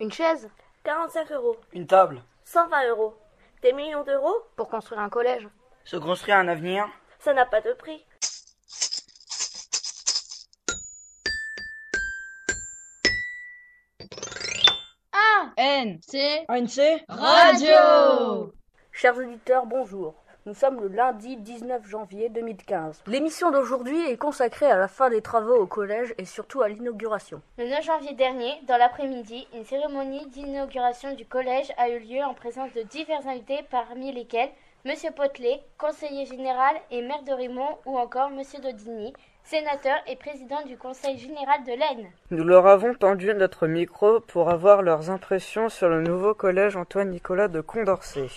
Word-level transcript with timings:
Une 0.00 0.12
chaise 0.12 0.48
45 0.84 1.32
euros. 1.32 1.56
Une 1.72 1.88
table 1.88 2.22
120 2.44 2.88
euros. 2.90 3.16
Des 3.62 3.72
millions 3.72 4.04
d'euros 4.04 4.36
Pour 4.54 4.68
construire 4.68 5.00
un 5.00 5.08
collège 5.08 5.48
Se 5.84 5.96
construire 5.96 6.36
un 6.36 6.46
avenir 6.46 6.86
Ça 7.18 7.34
n'a 7.34 7.44
pas 7.44 7.60
de 7.60 7.72
prix. 7.72 8.06
A 15.12 15.52
N 15.56 15.98
C 16.02 16.46
Radio 17.08 18.52
Chers 18.92 19.16
auditeurs, 19.16 19.66
bonjour. 19.66 20.14
Nous 20.48 20.54
sommes 20.54 20.80
le 20.80 20.88
lundi 20.88 21.36
19 21.36 21.86
janvier 21.86 22.30
2015. 22.30 23.02
L'émission 23.06 23.50
d'aujourd'hui 23.50 24.08
est 24.08 24.16
consacrée 24.16 24.64
à 24.64 24.78
la 24.78 24.88
fin 24.88 25.10
des 25.10 25.20
travaux 25.20 25.56
au 25.56 25.66
collège 25.66 26.14
et 26.16 26.24
surtout 26.24 26.62
à 26.62 26.70
l'inauguration. 26.70 27.42
Le 27.58 27.68
9 27.68 27.84
janvier 27.84 28.14
dernier, 28.14 28.54
dans 28.66 28.78
l'après-midi, 28.78 29.46
une 29.54 29.66
cérémonie 29.66 30.26
d'inauguration 30.28 31.12
du 31.12 31.26
collège 31.26 31.70
a 31.76 31.90
eu 31.90 31.98
lieu 31.98 32.22
en 32.24 32.32
présence 32.32 32.72
de 32.72 32.80
divers 32.80 33.26
invités, 33.26 33.60
parmi 33.70 34.10
lesquels 34.10 34.48
Monsieur 34.86 35.10
Potelet, 35.10 35.60
conseiller 35.76 36.24
général 36.24 36.76
et 36.90 37.02
maire 37.02 37.24
de 37.24 37.32
Rimont, 37.32 37.76
ou 37.84 37.98
encore 37.98 38.30
Monsieur 38.30 38.60
Dodini, 38.60 39.12
sénateur 39.44 39.96
et 40.06 40.16
président 40.16 40.62
du 40.64 40.78
conseil 40.78 41.18
général 41.18 41.62
de 41.64 41.72
l'Aisne. 41.72 42.08
Nous 42.30 42.44
leur 42.44 42.66
avons 42.66 42.94
tendu 42.94 43.34
notre 43.34 43.66
micro 43.66 44.20
pour 44.20 44.48
avoir 44.48 44.80
leurs 44.80 45.10
impressions 45.10 45.68
sur 45.68 45.90
le 45.90 46.00
nouveau 46.00 46.32
collège 46.32 46.74
Antoine-Nicolas 46.74 47.48
de 47.48 47.60
Condorcet. 47.60 48.28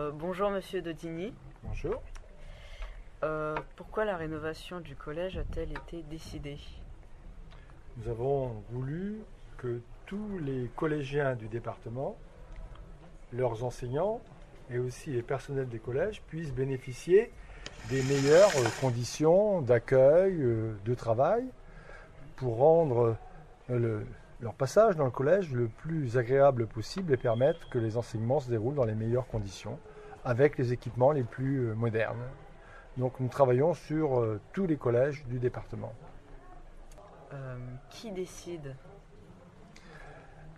Euh, 0.00 0.12
bonjour 0.14 0.48
Monsieur 0.50 0.80
Dodini. 0.80 1.34
Bonjour. 1.64 2.00
Euh, 3.24 3.56
pourquoi 3.74 4.04
la 4.04 4.16
rénovation 4.16 4.78
du 4.78 4.94
collège 4.94 5.36
a-t-elle 5.38 5.72
été 5.72 6.04
décidée? 6.04 6.56
Nous 7.96 8.08
avons 8.08 8.62
voulu 8.70 9.18
que 9.56 9.80
tous 10.06 10.38
les 10.38 10.70
collégiens 10.76 11.34
du 11.34 11.48
département, 11.48 12.16
leurs 13.32 13.64
enseignants 13.64 14.20
et 14.70 14.78
aussi 14.78 15.10
les 15.10 15.22
personnels 15.22 15.68
des 15.68 15.80
collèges 15.80 16.22
puissent 16.28 16.54
bénéficier 16.54 17.32
des 17.90 18.00
meilleures 18.04 18.56
euh, 18.56 18.68
conditions 18.80 19.62
d'accueil, 19.62 20.36
de 20.36 20.94
travail, 20.94 21.44
pour 22.36 22.58
rendre 22.58 23.16
le- 23.68 24.06
leur 24.40 24.54
passage 24.54 24.94
dans 24.94 25.06
le 25.06 25.10
collège 25.10 25.50
le 25.52 25.66
plus 25.66 26.16
agréable 26.16 26.68
possible 26.68 27.12
et 27.12 27.16
permettre 27.16 27.68
que 27.70 27.78
les 27.80 27.96
enseignements 27.96 28.38
se 28.38 28.48
déroulent 28.48 28.76
dans 28.76 28.84
les 28.84 28.94
meilleures 28.94 29.26
conditions, 29.26 29.76
avec 30.28 30.58
les 30.58 30.74
équipements 30.74 31.12
les 31.12 31.22
plus 31.22 31.70
euh, 31.70 31.74
modernes. 31.74 32.22
Donc 32.98 33.18
nous 33.18 33.28
travaillons 33.28 33.72
sur 33.72 34.20
euh, 34.20 34.38
tous 34.52 34.66
les 34.66 34.76
collèges 34.76 35.24
du 35.24 35.38
département. 35.38 35.92
Euh, 37.32 37.56
Qui 37.88 38.12
décide? 38.12 38.76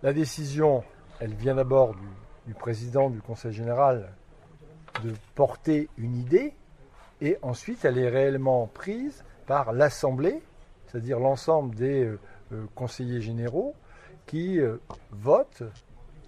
La 0.03 0.13
décision, 0.13 0.83
elle 1.21 1.35
vient 1.35 1.55
d'abord 1.55 1.95
du, 1.95 2.09
du 2.48 2.55
président 2.55 3.11
du 3.11 3.23
Conseil 3.23 3.53
général 3.53 4.11
de 5.05 5.15
porter 5.37 5.89
une 5.98 6.17
idée 6.17 6.53
et 7.21 7.39
ensuite 7.41 7.85
elle 7.85 7.98
est 7.98 8.09
réellement 8.09 8.67
prise 8.67 9.25
par 9.47 9.73
l'Assemblée, 9.73 10.43
c'est-à-dire 10.89 11.21
l'ensemble 11.21 11.77
des 11.77 12.07
euh, 12.53 12.67
conseillers 12.75 13.21
généraux 13.21 13.77
qui 14.27 14.61
votent 15.11 15.65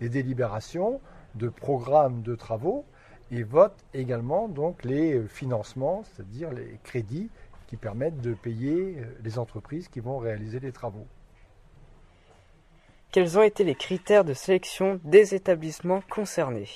les 0.01 0.09
délibérations 0.09 1.01
de 1.37 1.49
programmes 1.49 2.23
de 2.23 2.35
travaux 2.35 2.85
et 3.33 3.43
votent 3.43 3.85
également 3.95 4.49
donc 4.49 4.85
les 4.85 5.23
financements, 5.27 6.05
c'est-à-dire 6.05 6.53
les 6.53 6.79
crédits 6.85 7.31
qui 7.67 7.77
permettent 7.77 8.21
de 8.21 8.35
payer 8.35 8.99
euh, 8.99 9.05
les 9.25 9.39
entreprises 9.39 9.89
qui 9.89 10.01
vont 10.01 10.19
réaliser 10.19 10.61
les 10.61 10.73
travaux. 10.73 11.07
Quels 13.11 13.39
ont 13.39 13.43
été 13.43 13.65
les 13.65 13.75
critères 13.75 14.25
de 14.25 14.35
sélection 14.35 15.01
des 15.05 15.35
établissements 15.35 16.03
concernés? 16.09 16.69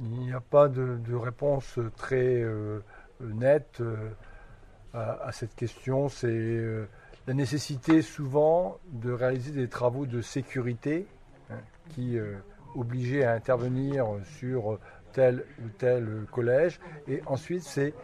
Il 0.00 0.10
n'y 0.10 0.32
a 0.32 0.40
pas 0.40 0.68
de, 0.68 0.96
de 0.96 1.14
réponse 1.14 1.78
très 1.96 2.42
euh, 2.42 2.80
nette 3.20 3.80
euh, 3.80 4.10
à, 4.94 5.24
à 5.26 5.32
cette 5.32 5.54
question. 5.56 6.08
C'est 6.08 6.28
euh, 6.28 6.88
la 7.26 7.34
nécessité 7.34 8.02
souvent 8.02 8.78
de 8.92 9.10
réaliser 9.12 9.50
des 9.50 9.68
travaux 9.68 10.06
de 10.06 10.20
sécurité 10.20 11.06
hein, 11.50 11.58
qui 11.90 12.18
obligeaient 12.74 13.24
à 13.24 13.32
intervenir 13.32 14.06
sur 14.38 14.78
tel 15.12 15.44
ou 15.64 15.68
tel 15.78 16.26
collège. 16.32 16.80
Et 17.06 17.22
ensuite, 17.26 17.62
c'est 17.62 17.94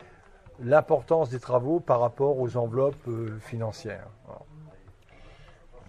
l'importance 0.60 1.30
des 1.30 1.40
travaux 1.40 1.80
par 1.80 2.00
rapport 2.00 2.38
aux 2.38 2.56
enveloppes 2.56 3.08
euh, 3.08 3.38
financières. 3.40 4.06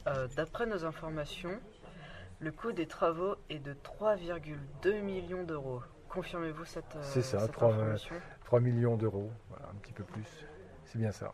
Euh, 0.07 0.27
D'après 0.35 0.65
nos 0.65 0.85
informations, 0.85 1.59
le 2.39 2.51
coût 2.51 2.71
des 2.71 2.87
travaux 2.87 3.35
est 3.49 3.59
de 3.59 3.73
3,2 3.73 5.01
millions 5.01 5.43
d'euros. 5.43 5.81
Confirmez-vous 6.09 6.65
cette, 6.65 6.95
euh, 6.95 6.99
C'est 7.01 7.21
ça, 7.21 7.39
cette 7.39 7.51
trois- 7.51 7.69
information 7.73 8.15
3 8.45 8.59
millions 8.59 8.95
d'euros, 8.95 9.31
voilà, 9.49 9.65
un 9.71 9.75
petit 9.75 9.93
peu 9.93 10.03
plus. 10.03 10.45
C'est 10.85 10.99
bien 10.99 11.11
ça, 11.11 11.33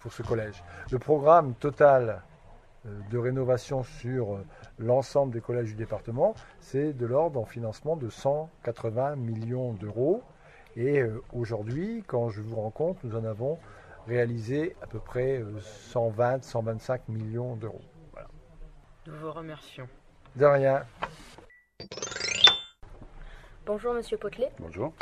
pour 0.00 0.12
ce 0.12 0.22
collège. 0.22 0.62
Le 0.90 0.98
programme 0.98 1.54
total 1.54 2.22
de 2.84 3.18
rénovation 3.18 3.82
sur 3.82 4.34
euh, 4.34 4.44
l'ensemble 4.78 5.32
des 5.32 5.40
collèges 5.40 5.68
du 5.68 5.74
département, 5.74 6.34
c'est 6.60 6.92
de 6.92 7.06
l'ordre 7.06 7.40
en 7.40 7.44
financement 7.44 7.96
de 7.96 8.08
180 8.08 9.16
millions 9.16 9.72
d'euros. 9.72 10.22
Et 10.76 11.00
euh, 11.00 11.22
aujourd'hui, 11.32 12.04
quand 12.06 12.28
je 12.28 12.40
vous 12.40 12.56
rends 12.56 12.70
compte, 12.70 13.02
nous 13.04 13.16
en 13.16 13.24
avons 13.24 13.58
réalisé 14.06 14.76
à 14.80 14.86
peu 14.86 14.98
près 15.00 15.42
120-125 15.92 17.00
millions 17.08 17.56
d'euros. 17.56 17.82
Voilà. 18.12 18.28
Nous 19.06 19.16
vous 19.16 19.32
remercions. 19.32 19.88
De 20.36 20.46
rien. 20.46 20.84
Bonjour 23.66 23.92
Monsieur 23.92 24.16
Potelet, 24.16 24.50
Bonjour. 24.60 24.94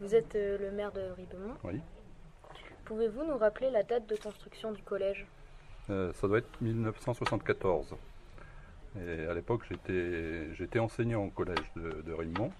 vous 0.00 0.14
êtes 0.14 0.36
euh, 0.36 0.58
le 0.58 0.70
maire 0.70 0.92
de 0.92 1.10
Ribemont. 1.16 1.54
Oui. 1.64 1.80
Pouvez-vous 2.84 3.24
nous 3.24 3.36
rappeler 3.36 3.70
la 3.70 3.82
date 3.82 4.06
de 4.06 4.14
construction 4.16 4.70
du 4.70 4.82
collège? 4.82 5.26
Euh, 5.90 6.12
ça 6.14 6.26
doit 6.26 6.38
être 6.38 6.60
1974. 6.60 7.94
Et 8.96 9.26
à 9.26 9.34
l'époque, 9.34 9.62
j'étais, 10.58 10.78
enseignant 10.78 11.24
au 11.24 11.30
collège 11.30 11.70
de, 11.76 12.02
de 12.02 12.12
Rimont. 12.12 12.50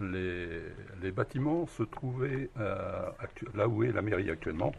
Les, 0.00 1.10
bâtiments 1.10 1.66
se 1.66 1.82
trouvaient 1.82 2.50
euh, 2.58 3.08
là 3.54 3.66
où 3.66 3.82
est 3.82 3.92
la 3.92 4.02
mairie 4.02 4.30
actuellement. 4.30 4.72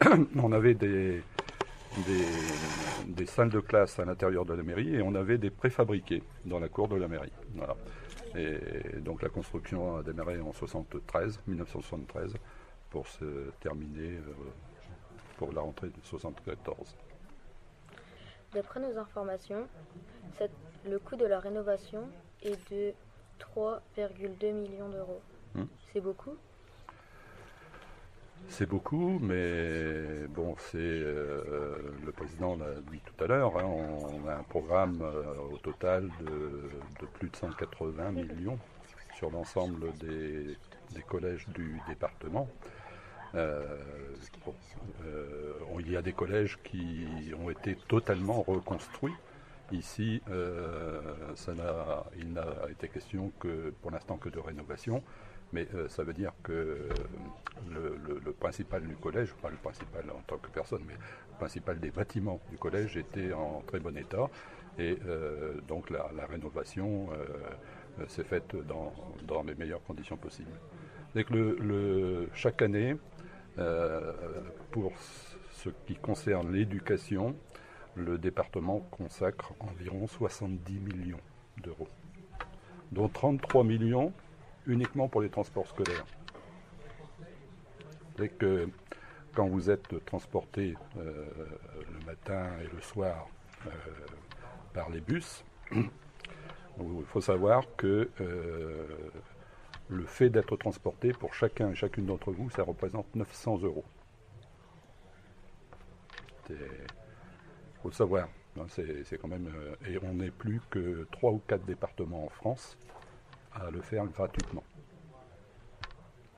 on 0.36 0.52
avait 0.52 0.74
des, 0.74 1.22
salles 3.26 3.48
de 3.48 3.60
classe 3.60 3.98
à 3.98 4.04
l'intérieur 4.04 4.44
de 4.44 4.52
la 4.52 4.62
mairie 4.62 4.96
et 4.96 5.02
on 5.02 5.14
avait 5.14 5.38
des 5.38 5.50
préfabriqués 5.50 6.22
dans 6.44 6.58
la 6.58 6.68
cour 6.68 6.88
de 6.88 6.96
la 6.96 7.08
mairie. 7.08 7.32
Et 8.36 9.00
donc 9.00 9.22
la 9.22 9.30
construction 9.30 9.96
a 9.96 10.02
démarré 10.02 10.38
en 10.40 10.52
73, 10.52 11.40
1973 11.46 12.34
pour 12.90 13.06
se 13.06 13.50
terminer 13.60 14.16
euh, 14.16 14.32
pour 15.38 15.52
la 15.52 15.62
rentrée 15.62 15.88
de 15.88 16.00
74. 16.02 16.94
D'après 18.54 18.80
nos 18.80 18.96
informations, 18.98 19.66
cette- 20.38 20.50
le 20.88 20.98
coût 20.98 21.16
de 21.16 21.26
la 21.26 21.38
rénovation 21.38 22.08
est 22.42 22.58
de 22.72 22.92
3,2 23.38 24.52
millions 24.52 24.88
d'euros. 24.88 25.20
Hmm. 25.54 25.64
C'est 25.92 26.00
beaucoup? 26.00 26.36
C'est 28.48 28.66
beaucoup, 28.66 29.18
mais 29.20 30.26
bon, 30.28 30.54
c'est 30.58 30.78
euh, 30.78 31.76
le 32.04 32.12
président 32.12 32.56
l'a 32.56 32.80
dit 32.90 33.00
tout 33.04 33.24
à 33.24 33.26
l'heure. 33.26 33.58
hein, 33.58 33.64
on 33.66 34.26
a 34.28 34.36
un 34.36 34.42
programme 34.44 35.00
euh, 35.02 35.34
au 35.52 35.58
total 35.58 36.08
de, 36.20 36.70
de 37.00 37.06
plus 37.14 37.28
de 37.28 37.36
180 37.36 38.10
millions 38.12 38.58
sur 39.16 39.30
l'ensemble 39.30 39.92
des, 39.98 40.56
des 40.94 41.02
collèges 41.02 41.46
du 41.48 41.78
département. 41.88 42.48
Euh, 43.34 43.62
euh, 45.04 45.52
il 45.80 45.90
y 45.90 45.96
a 45.96 46.02
des 46.02 46.12
collèges 46.12 46.58
qui 46.64 47.06
ont 47.38 47.50
été 47.50 47.76
totalement 47.88 48.42
reconstruits. 48.42 49.14
Ici, 49.70 50.22
euh, 50.30 51.00
il 52.16 52.32
n'a 52.32 52.46
été 52.70 52.88
question 52.88 53.30
que, 53.38 53.70
pour 53.82 53.90
l'instant, 53.90 54.16
que 54.16 54.28
de 54.28 54.38
rénovation. 54.38 55.02
Mais 55.52 55.66
ça 55.88 56.04
veut 56.04 56.12
dire 56.12 56.32
que 56.42 56.88
le, 57.70 58.32
principal 58.32 58.82
du 58.86 58.94
collège, 58.96 59.32
pas 59.40 59.48
le 59.48 59.56
principal 59.56 60.04
en 60.10 60.20
tant 60.26 60.36
que 60.36 60.50
personne, 60.50 60.82
mais 60.86 60.92
le 60.92 61.36
principal 61.38 61.80
des 61.80 61.90
bâtiments 61.90 62.38
du 62.50 62.58
collège 62.58 62.98
était 62.98 63.32
en 63.32 63.62
très 63.66 63.80
bon 63.80 63.96
état. 63.96 64.28
Et 64.78 64.98
donc 65.66 65.88
la, 65.88 66.26
rénovation 66.26 67.08
s'est 68.08 68.24
faite 68.24 68.54
dans, 68.66 69.42
les 69.42 69.54
meilleures 69.54 69.82
conditions 69.84 70.18
possibles. 70.18 70.50
Le, 71.14 72.28
chaque 72.34 72.60
année, 72.60 72.96
pour 74.70 74.92
ce 75.52 75.70
qui 75.86 75.96
concerne 75.96 76.52
l'éducation, 76.52 77.34
le 77.94 78.18
département 78.18 78.80
consacre 78.90 79.52
environ 79.60 80.06
70 80.06 80.78
millions 80.78 81.20
d'euros, 81.62 81.88
dont 82.92 83.08
33 83.08 83.64
millions 83.64 84.12
uniquement 84.66 85.08
pour 85.08 85.22
les 85.22 85.30
transports 85.30 85.66
scolaires. 85.66 86.06
C'est 88.16 88.28
que 88.28 88.68
quand 89.34 89.48
vous 89.48 89.70
êtes 89.70 90.04
transporté 90.04 90.76
euh, 90.96 91.24
le 91.92 92.06
matin 92.06 92.48
et 92.62 92.74
le 92.74 92.80
soir 92.80 93.28
euh, 93.66 93.70
par 94.74 94.90
les 94.90 95.00
bus, 95.00 95.44
Il 96.80 97.04
faut 97.06 97.20
savoir 97.20 97.64
que 97.76 98.08
euh, 98.20 98.86
le 99.88 100.04
fait 100.04 100.28
d'être 100.30 100.56
transporté 100.56 101.12
pour 101.12 101.34
chacun 101.34 101.70
et 101.70 101.74
chacune 101.74 102.06
d'entre 102.06 102.30
vous, 102.32 102.50
ça 102.50 102.62
représente 102.62 103.14
900 103.14 103.58
euros. 103.62 103.84
Il 106.50 106.56
faut 107.82 107.88
le 107.88 107.94
savoir. 107.94 108.28
hein, 108.58 108.66
C'est 108.68 109.18
quand 109.20 109.28
même. 109.28 109.46
euh, 109.54 109.74
et 109.86 109.98
on 110.02 110.14
n'est 110.14 110.30
plus 110.30 110.60
que 110.70 111.06
3 111.12 111.32
ou 111.32 111.38
4 111.46 111.64
départements 111.64 112.24
en 112.24 112.28
France 112.30 112.76
à 113.52 113.70
le 113.70 113.80
faire 113.82 114.06
gratuitement. 114.06 114.64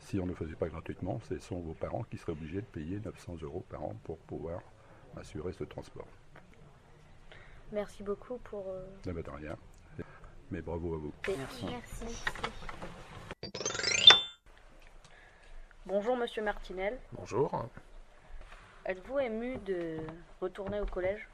Si 0.01 0.19
on 0.19 0.25
ne 0.25 0.31
le 0.31 0.35
faisait 0.37 0.57
pas 0.57 0.69
gratuitement, 0.69 1.21
ce 1.29 1.39
sont 1.39 1.61
vos 1.61 1.75
parents 1.75 2.03
qui 2.05 2.19
seraient 2.19 2.33
obligés 2.33 2.61
de 2.63 2.67
payer 2.67 2.99
900 3.05 3.37
euros 3.43 3.65
par 3.69 3.85
an 3.85 3.95
pour 4.05 4.19
pouvoir 4.19 4.61
assurer 5.17 5.53
ce 5.53 5.65
transport. 5.65 6.07
Merci 7.73 8.03
beaucoup 8.03 8.39
pour. 8.39 8.65
euh, 8.69 8.85
de 9.05 9.31
rien. 9.31 9.57
Mais 10.51 10.63
bravo 10.63 10.95
à 10.95 10.99
vous. 10.99 11.13
Merci. 11.29 11.67
Merci. 11.67 12.25
Bonjour 15.91 16.17
Monsieur 16.17 16.41
Martinel. 16.45 16.97
Bonjour. 17.11 17.67
Êtes-vous 18.87 19.19
ému 19.19 19.57
de 19.59 19.97
retourner 20.41 20.81
au 20.81 20.87
collège? 20.87 21.27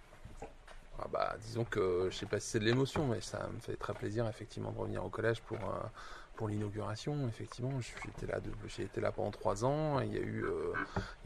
Ah 0.98 1.06
bah, 1.12 1.34
disons 1.40 1.66
que 1.66 2.08
je 2.10 2.16
sais 2.16 2.24
pas 2.24 2.40
si 2.40 2.48
c'est 2.48 2.58
de 2.58 2.64
l'émotion, 2.64 3.06
mais 3.06 3.20
ça 3.20 3.48
me 3.48 3.60
fait 3.60 3.76
très 3.76 3.92
plaisir 3.92 4.26
effectivement 4.26 4.72
de 4.72 4.78
revenir 4.78 5.04
au 5.04 5.10
collège 5.10 5.42
pour, 5.42 5.58
euh, 5.58 5.82
pour 6.36 6.48
l'inauguration. 6.48 7.28
Effectivement, 7.28 7.78
j'étais 7.82 8.26
là, 8.26 8.40
de- 8.40 8.50
j'ai 8.66 8.84
été 8.84 9.02
là 9.02 9.12
pendant 9.12 9.30
trois 9.30 9.62
ans. 9.66 10.00
et 10.00 10.06
Il 10.06 10.14
y, 10.14 10.18
a 10.18 10.22
eu, 10.22 10.44
euh, 10.44 10.72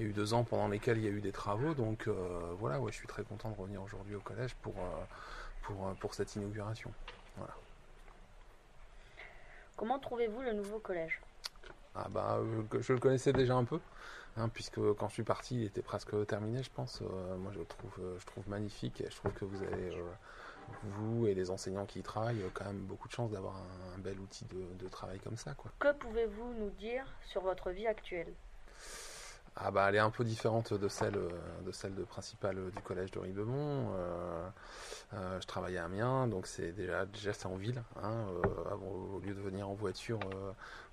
il 0.01 0.05
y 0.05 0.09
a 0.09 0.11
eu 0.11 0.13
deux 0.13 0.35
ans 0.35 0.43
pendant 0.43 0.67
lesquels 0.67 0.99
il 0.99 1.05
y 1.05 1.07
a 1.07 1.13
eu 1.13 1.21
des 1.21 1.31
travaux. 1.31 1.73
Donc 1.75 2.09
euh, 2.09 2.41
voilà, 2.59 2.81
ouais, 2.81 2.91
je 2.91 2.97
suis 2.97 3.07
très 3.07 3.23
content 3.23 3.49
de 3.49 3.57
revenir 3.57 3.81
aujourd'hui 3.81 4.17
au 4.17 4.21
collège 4.21 4.57
pour, 4.57 4.75
pour, 5.63 5.95
pour 6.01 6.15
cette 6.15 6.35
inauguration. 6.35 6.93
Voilà. 7.37 7.55
Comment 9.77 10.01
trouvez-vous 10.01 10.43
le 10.43 10.53
nouveau 10.53 10.81
collège? 10.81 11.21
Ah 11.95 12.09
bah, 12.09 12.39
euh, 12.39 12.63
je 12.81 12.93
le 12.93 12.99
connaissais 13.01 13.33
déjà 13.33 13.55
un 13.55 13.65
peu, 13.65 13.81
hein, 14.37 14.49
puisque 14.49 14.81
quand 14.95 15.09
je 15.09 15.15
suis 15.15 15.23
parti, 15.25 15.57
il 15.57 15.65
était 15.65 15.83
presque 15.83 16.27
terminé, 16.27 16.63
je 16.63 16.71
pense. 16.71 17.03
Euh, 17.03 17.37
moi, 17.37 17.51
je 17.53 17.59
le 17.59 17.65
trouve, 17.65 17.93
euh, 18.01 18.17
je 18.19 18.27
trouve 18.27 18.49
magnifique 18.49 19.01
et 19.01 19.11
je 19.11 19.17
trouve 19.17 19.33
que 19.33 19.45
vous 19.45 19.63
avez, 19.63 19.97
euh, 19.97 20.03
vous 20.85 21.27
et 21.27 21.35
les 21.35 21.51
enseignants 21.51 21.87
qui 21.87 21.99
y 21.99 22.03
travaillent, 22.03 22.45
quand 22.55 22.65
même 22.65 22.79
beaucoup 22.79 23.09
de 23.09 23.13
chance 23.13 23.31
d'avoir 23.31 23.57
un, 23.57 23.97
un 23.97 23.99
bel 23.99 24.21
outil 24.21 24.45
de, 24.47 24.85
de 24.85 24.89
travail 24.89 25.19
comme 25.19 25.37
ça, 25.37 25.55
quoi. 25.55 25.73
Que 25.81 25.93
pouvez-vous 25.93 26.55
nous 26.61 26.71
dire 26.71 27.05
sur 27.27 27.43
votre 27.43 27.71
vie 27.71 27.89
actuelle? 27.89 28.33
Ah 29.57 29.73
bah, 29.73 29.87
elle 29.89 29.97
est 29.97 29.99
un 29.99 30.11
peu 30.11 30.23
différente 30.23 30.73
de 30.73 30.89
celle, 30.89 31.19
de 31.67 31.73
celle 31.73 31.97
de 31.97 32.05
principale 32.05 32.71
du 32.71 32.83
collège 32.83 33.11
de 33.11 33.19
Ribemont. 33.19 33.93
Euh, 33.95 34.49
euh, 35.13 35.41
je 35.41 35.47
travaille 35.47 35.77
à 35.77 35.85
Amiens, 35.85 36.29
donc 36.29 36.47
c'est 36.47 36.71
déjà, 36.71 37.05
déjà 37.05 37.33
c'est 37.33 37.47
en 37.47 37.57
ville. 37.57 37.83
Hein, 38.01 38.27
euh, 38.45 38.71
avant, 38.71 38.87
au 38.87 39.19
lieu 39.19 39.35
de 39.35 39.41
venir 39.41 39.69
en 39.69 39.75
voiture 39.75 40.21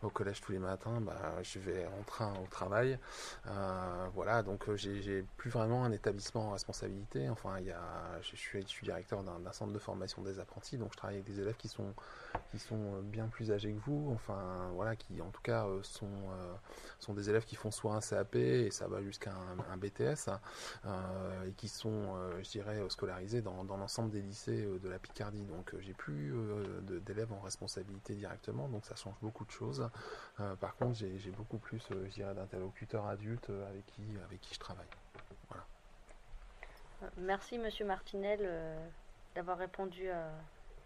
au 0.04 0.10
collège 0.10 0.42
tous 0.42 0.52
les 0.52 0.60
matins, 0.60 1.02
bah, 1.02 1.42
je 1.42 1.60
vais 1.60 1.88
en 1.88 2.04
train 2.04 2.34
au 2.44 2.48
travail. 2.48 3.00
Euh, 3.48 4.08
voilà, 4.14 4.44
donc 4.44 4.70
euh, 4.70 4.76
j'ai 4.76 5.26
plus 5.38 5.50
vraiment 5.50 5.84
un 5.86 5.92
établissement 5.92 6.50
en 6.50 6.52
responsabilité. 6.52 7.30
Enfin, 7.30 7.58
il 7.60 7.66
y 7.66 7.72
a, 7.72 7.82
je, 8.22 8.36
suis, 8.36 8.64
directeur 8.84 9.24
d'un 9.24 9.52
centre 9.52 9.74
de 9.74 9.80
formation 9.80 10.22
des 10.22 10.40
apprentis, 10.40 10.78
donc 10.78 10.92
je 10.94 10.98
travaille 10.98 11.18
avec 11.18 11.28
des 11.28 11.40
élèves 11.40 11.58
qui 11.58 11.68
sont, 11.68 11.94
qui 12.52 12.60
sont 12.60 12.76
euh, 12.96 13.02
bien 13.02 13.28
plus 13.28 13.52
âgés 13.52 13.74
que 13.74 13.80
vous. 13.90 14.12
Enfin, 14.14 14.70
voilà, 14.74 14.96
qui 14.96 15.20
en 15.22 15.30
tout 15.30 15.42
cas 15.42 15.66
sont, 15.82 16.08
sont 17.00 17.14
des 17.14 17.30
élèves 17.30 17.46
qui 17.46 17.56
font 17.56 17.72
soit 17.72 17.96
un 17.96 18.02
CAP 18.02 18.36
et 18.36 18.70
ça 18.72 18.88
va 18.88 19.02
jusqu'à 19.02 19.32
un, 19.72 19.78
BTS 19.78 20.30
et 21.46 21.52
qui 21.54 21.68
sont, 21.68 22.16
je 22.42 22.50
dirais, 22.50 22.82
scolarisés 22.90 23.42
dans, 23.42 23.64
dans 23.64 23.78
l'ensemble 23.78 24.10
des 24.12 24.22
lycées 24.22 24.68
de 24.82 24.90
la 24.90 25.00
Picardie. 25.00 25.44
Donc 25.44 25.74
j'ai 25.80 25.94
plus 25.94 26.34
d'élèves 27.06 27.32
en 27.32 27.40
responsabilité 27.40 28.16
directement, 28.16 28.68
donc 28.70 28.86
ça 28.86 28.96
change 28.96 29.16
beaucoup 29.22 29.46
de 29.46 29.52
choses. 29.52 29.87
Euh, 30.40 30.56
par 30.56 30.76
contre, 30.76 30.96
j'ai 30.98 31.18
j'ai 31.18 31.32
beaucoup 31.32 31.58
plus, 31.58 31.84
euh, 31.92 32.06
je 32.08 32.14
dirais, 32.14 32.34
d'interlocuteurs 32.34 33.06
adultes 33.08 33.50
euh, 33.50 33.68
avec 33.70 33.86
qui, 33.88 34.04
avec 34.26 34.42
qui 34.42 34.54
je 34.54 34.60
travaille. 34.60 34.86
Euh, 37.04 37.08
Merci 37.18 37.58
Monsieur 37.58 37.86
Martinel 37.86 38.40
euh, 38.42 38.88
d'avoir 39.36 39.58
répondu 39.58 40.10
à. 40.10 40.30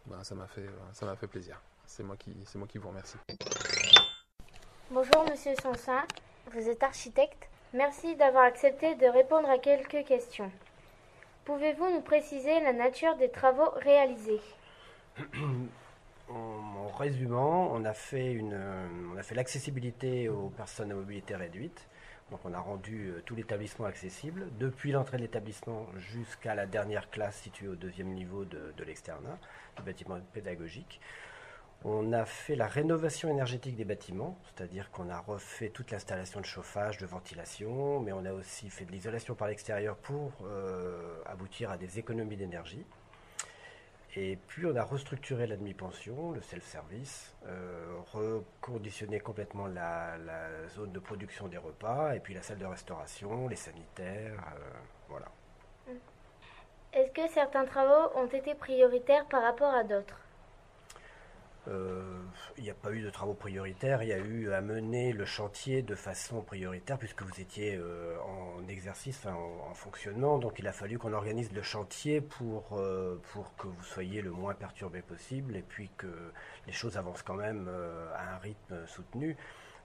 Ben, 0.06 0.24
ça 0.24 0.36
m'a 0.36 0.48
fait, 0.48 0.68
ça 0.94 1.06
m'a 1.06 1.15
fait 1.15 1.27
plaisir. 1.27 1.62
C'est 1.86 2.03
moi 2.03 2.15
qui, 2.18 2.33
c'est 2.45 2.57
moi 2.57 2.68
qui 2.68 2.77
vous 2.77 2.89
remercie. 2.89 3.18
Bonjour 4.89 5.24
Monsieur 5.30 5.54
Sansin, 5.62 6.04
vous 6.51 6.68
êtes 6.68 6.83
architecte. 6.83 7.47
Merci 7.74 8.15
d'avoir 8.18 8.44
accepté 8.44 8.95
de 8.95 9.06
répondre 9.06 9.50
à 9.50 9.57
quelques 9.57 10.06
questions. 10.06 10.51
Pouvez-vous 11.45 11.89
nous 11.89 12.01
préciser 12.01 12.59
la 12.62 12.74
nature 12.74 13.15
des 13.15 13.31
travaux 13.31 13.69
réalisés 13.77 14.42
En, 16.92 16.98
résumant, 16.98 17.72
on 17.74 17.86
a 17.86 17.94
fait 17.94 18.32
une, 18.32 18.54
euh, 18.54 18.88
on 19.14 19.18
a 19.18 19.24
fait 19.24 19.36
l'accessibilité 19.36 20.30
aux 20.30 20.50
personnes 20.50 20.92
à 20.92 20.96
mobilité 20.96 21.36
réduite. 21.36 21.88
Donc 22.30 22.40
on 22.46 22.54
a 22.54 22.60
rendu 22.60 23.10
euh, 23.10 23.22
tout 23.26 23.36
l'établissement 23.36 23.86
accessible, 23.86 24.48
depuis 24.60 24.92
l'entrée 24.92 25.18
de 25.18 25.24
l'établissement 25.24 25.88
jusqu'à 25.98 26.56
la 26.56 26.66
dernière 26.66 27.10
classe 27.10 27.38
située 27.38 27.68
au 27.68 27.76
deuxième 27.76 28.14
niveau 28.14 28.46
de, 28.46 28.74
de 28.76 28.84
l'externat, 28.84 29.38
du 29.78 29.84
bâtiment 29.84 30.20
pédagogique. 30.34 31.02
On 31.84 32.14
a 32.14 32.26
fait 32.26 32.56
la 32.56 32.68
rénovation 32.68 33.30
énergétique 33.30 33.76
des 33.76 33.86
bâtiments, 33.86 34.38
c'est-à-dire 34.44 34.92
qu'on 34.92 35.10
a 35.10 35.20
refait 35.20 35.70
toute 35.70 35.92
l'installation 35.92 36.40
de 36.40 36.46
chauffage, 36.46 36.98
de 37.00 37.06
ventilation, 37.06 38.00
mais 38.00 38.12
on 38.12 38.24
a 38.24 38.34
aussi 38.34 38.70
fait 38.70 38.86
de 38.86 38.92
l'isolation 38.92 39.34
par 39.34 39.48
l'extérieur 39.48 39.96
pour 39.98 40.32
euh, 40.44 41.22
aboutir 41.26 41.72
à 41.72 41.78
des 41.78 41.98
économies 41.98 42.38
d'énergie. 42.38 42.86
Et 44.16 44.38
puis 44.48 44.66
on 44.66 44.75
a 44.75 44.84
restructuré 44.84 45.48
la 45.48 45.56
demi-pension, 45.56 46.31
le 46.31 46.42
self-service, 46.42 47.34
euh, 47.46 47.96
reconditionné 48.12 49.22
complètement 49.22 49.68
la, 49.68 50.18
zone 50.68 50.92
de 50.92 51.00
production 51.00 51.48
des 51.48 51.58
repas, 51.58 52.13
et 52.13 52.19
puis 52.19 52.34
la 52.34 52.42
salle 52.42 52.58
de 52.58 52.66
restauration, 52.66 53.48
les 53.48 53.56
sanitaires, 53.56 54.44
euh, 54.58 54.69
voilà. 55.08 55.28
Est-ce 56.94 57.12
que 57.12 57.34
certains 57.34 57.63
travaux 57.63 58.12
ont 58.16 58.28
été 58.28 58.54
prioritaires 58.54 59.25
par 59.28 59.44
rapport 59.44 59.74
à 59.74 59.86
d'autres? 59.86 60.20
Il 61.68 62.63
n'y 62.63 62.69
a 62.72 62.74
pas 62.74 62.92
eu 62.92 63.02
de 63.02 63.10
travaux 63.10 63.34
prioritaires, 63.36 64.02
il 64.04 64.10
y 64.10 64.13
a 64.13 64.18
eu 64.18 64.52
à 64.52 64.62
mener 64.62 65.13
le 65.13 65.25
chantier 65.25 65.81
de 65.84 65.94
façon 65.96 66.42
prioritaire 66.42 66.98
puisque 66.98 67.22
vous 67.22 67.40
étiez 67.40 67.75
euh, 67.75 68.18
en 68.22 68.68
exercice, 68.68 69.25
en, 69.28 69.69
en 69.69 69.74
fonctionnement, 69.75 70.40
donc 70.40 70.58
il 70.60 70.68
a 70.68 70.72
fallu 70.74 70.98
qu'on 70.98 71.13
organise 71.13 71.52
le 71.54 71.62
chantier 71.62 72.19
pour, 72.19 72.78
euh, 72.78 73.22
pour 73.31 73.56
que 73.58 73.68
vous 73.68 73.84
soyez 73.84 74.22
le 74.22 74.31
moins 74.31 74.54
perturbé 74.56 75.02
possible 75.02 75.56
et 75.56 75.62
puis 75.62 75.90
que 75.98 76.08
les 76.66 76.74
choses 76.74 76.97
avancent 76.97 77.21
quand 77.24 77.35
même 77.35 77.68
euh, 77.69 78.12
à 78.16 78.35
un 78.35 78.38
rythme 78.40 78.85
soutenu. 78.88 79.38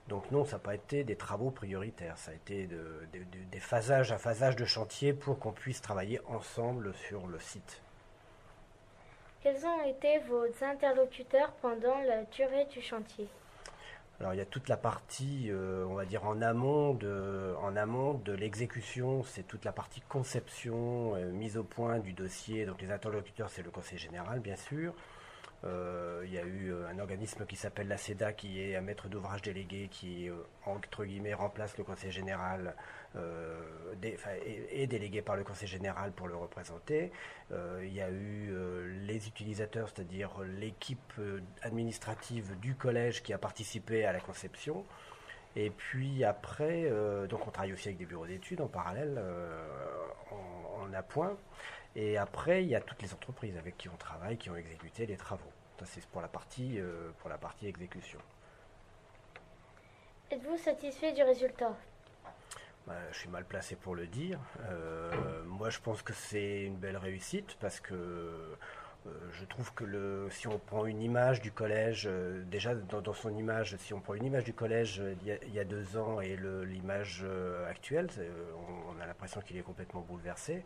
Donc 0.09 0.31
non, 0.31 0.45
ça 0.45 0.53
n'a 0.57 0.61
pas 0.61 0.75
été 0.75 1.05
des 1.05 1.17
travaux 1.17 1.51
prioritaires, 1.51 2.17
ça 2.17 2.31
a 2.31 2.35
été 2.35 2.67
de- 2.67 3.07
de- 3.13 3.19
de- 3.19 3.45
des 3.51 3.61
phasages, 3.61 4.13
un 4.13 4.19
phasage 4.19 4.57
de 4.57 4.65
chantier 4.65 5.13
pour 5.13 5.39
qu'on 5.39 5.53
puisse 5.53 5.81
travailler 5.83 6.21
ensemble 6.29 6.95
sur 6.95 7.27
le 7.27 7.39
site. 7.41 7.83
Quels 9.47 9.65
ont 9.65 9.83
été 9.85 10.19
vos 10.29 10.45
interlocuteurs 10.61 11.53
pendant 11.63 12.01
la 12.01 12.25
durée 12.25 12.65
du 12.65 12.83
chantier? 12.83 13.29
Alors 14.19 14.35
il 14.35 14.39
y 14.39 14.41
a 14.41 14.45
toute 14.45 14.69
la 14.69 14.77
partie, 14.77 15.53
euh, 15.53 15.87
on 15.89 15.95
va 15.95 16.05
dire 16.05 16.25
en 16.25 16.43
amont 16.43 16.95
de, 16.95 17.55
en 17.63 17.77
amont 17.77 18.15
de 18.15 18.33
l'exécution, 18.33 19.23
c'est 19.23 19.47
toute 19.47 19.65
la 19.65 19.71
partie 19.71 20.01
conception, 20.09 21.15
euh, 21.15 21.31
mise 21.31 21.57
au 21.57 21.63
point 21.63 22.01
du 22.01 22.13
dossier. 22.13 22.67
Donc 22.67 22.83
les 22.83 22.91
interlocuteurs, 22.91 23.49
c'est 23.49 23.63
le 23.63 23.71
conseil 23.71 23.99
général, 23.99 24.41
bien 24.41 24.57
sûr. 24.57 24.93
Euh, 25.67 26.23
il 26.27 26.33
y 26.33 26.39
a 26.39 26.45
eu 26.45 26.73
euh, 26.73 26.89
un 26.89 26.99
organisme 26.99 27.45
qui 27.47 27.57
s'appelle 27.57 27.89
la 27.89 27.97
CEDA, 27.97 28.33
qui 28.33 28.61
est 28.63 28.77
un 28.77 28.81
maître 28.81 29.09
d'ouvrage 29.09 29.43
délégué, 29.43 29.89
qui 29.91 30.29
euh, 30.29 30.35
entre 30.65 31.05
guillemets 31.05 31.35
remplace 31.35 31.77
le 31.79 31.85
conseil 31.85 32.11
général 32.13 32.75
dé- 34.03 34.19
est, 34.45 34.83
est 34.83 34.87
délégué 34.87 35.23
par 35.23 35.37
le 35.37 35.45
conseil 35.45 35.67
général 35.69 36.13
pour 36.13 36.29
le 36.29 36.37
représenter. 36.37 37.11
Il 37.51 37.93
y 37.95 38.03
a 38.03 38.11
eu 38.11 38.53
les 39.07 39.27
utilisateurs, 39.27 39.89
c'est-à-dire 39.89 40.31
l'équipe 40.59 41.15
administrative 41.63 42.59
du 42.61 42.75
collège 42.75 43.23
qui 43.23 43.33
a 43.33 43.39
participé 43.39 44.05
à 44.05 44.13
la 44.13 44.21
conception. 44.21 44.85
Et 45.57 45.71
puis 45.71 46.23
après, 46.23 46.85
euh, 46.85 47.27
donc 47.27 47.47
on 47.47 47.51
travaille 47.51 47.73
aussi 47.73 47.89
avec 47.89 47.99
des 47.99 48.05
bureaux 48.05 48.27
d'études 48.27 48.61
en 48.61 48.69
parallèle, 48.69 49.15
euh, 49.17 49.67
en, 50.31 50.83
en 50.83 50.93
appoint. 50.93 51.37
Et 51.95 52.19
après, 52.19 52.63
il 52.63 52.69
y 52.69 52.75
a 52.75 52.81
toutes 52.83 53.01
les 53.01 53.15
entreprises 53.15 53.57
avec 53.57 53.79
qui 53.79 53.89
on 53.89 53.97
travaille, 53.97 54.37
qui 54.37 54.51
ont 54.51 54.57
exécuté 54.57 55.07
les 55.07 55.17
travaux. 55.17 55.51
Ça, 55.79 55.87
c'est 55.87 56.05
pour 56.07 56.21
la 56.21 56.29
partie, 56.29 56.79
euh, 56.79 57.11
pour 57.21 57.31
la 57.31 57.39
partie 57.39 57.67
exécution. 57.67 58.19
Êtes-vous 60.31 60.59
satisfait 60.59 61.13
du 61.13 61.23
résultat? 61.23 61.75
Bah, 62.87 62.95
je 63.13 63.19
suis 63.19 63.29
mal 63.31 63.45
placé 63.45 63.77
pour 63.77 63.95
le 63.95 64.07
dire. 64.07 64.39
Euh, 64.69 65.43
moi, 65.45 65.71
je 65.71 65.81
pense 65.81 66.03
que 66.03 66.13
c'est 66.13 66.65
une 66.65 66.77
belle 66.77 66.97
réussite 66.99 67.57
parce 67.61 67.81
que 67.81 68.57
je 69.33 69.45
trouve 69.45 69.73
que 69.75 70.29
si 70.31 70.49
on 70.49 70.59
prend 70.59 70.87
une 70.87 71.03
image 71.03 71.41
du 71.41 71.53
collège, 71.53 72.07
euh, 72.07 72.43
déjà 72.51 72.75
dans, 72.75 73.13
son 73.13 73.37
image, 73.37 73.77
si 73.79 73.95
on 73.95 74.01
prend 74.01 74.15
une 74.15 74.25
image 74.25 74.45
du 74.45 74.53
collège 74.53 75.01
euh, 75.01 75.15
il 75.23 75.55
y 75.55 75.59
a, 75.59 75.65
deux 75.65 75.97
ans 75.97 76.21
et 76.21 76.37
l'image 76.67 77.23
euh, 77.25 77.69
actuelle, 77.69 78.09
euh, 78.19 78.31
on, 78.89 79.01
a 79.01 79.07
l'impression 79.07 79.41
qu'il 79.41 79.57
est 79.57 79.63
complètement 79.63 80.01
bouleversé. 80.01 80.65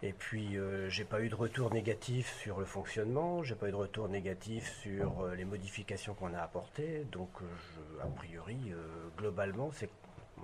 Et 0.00 0.12
puis, 0.12 0.56
euh, 0.56 0.88
j'ai 0.88 1.04
pas 1.04 1.20
eu 1.20 1.28
de 1.28 1.34
retour 1.34 1.72
négatif 1.74 2.32
sur 2.36 2.60
le 2.60 2.64
fonctionnement, 2.64 3.42
j'ai 3.42 3.56
pas 3.56 3.68
eu 3.68 3.72
de 3.72 3.76
retour 3.76 4.08
négatif 4.08 4.70
sur 4.80 5.22
euh, 5.22 5.34
les 5.34 5.44
modifications 5.44 6.14
qu'on 6.14 6.34
a 6.34 6.40
apportées. 6.40 7.04
Donc, 7.10 7.30
euh, 7.42 8.04
a 8.04 8.06
priori, 8.06 8.58
euh, 8.68 9.08
globalement, 9.16 9.70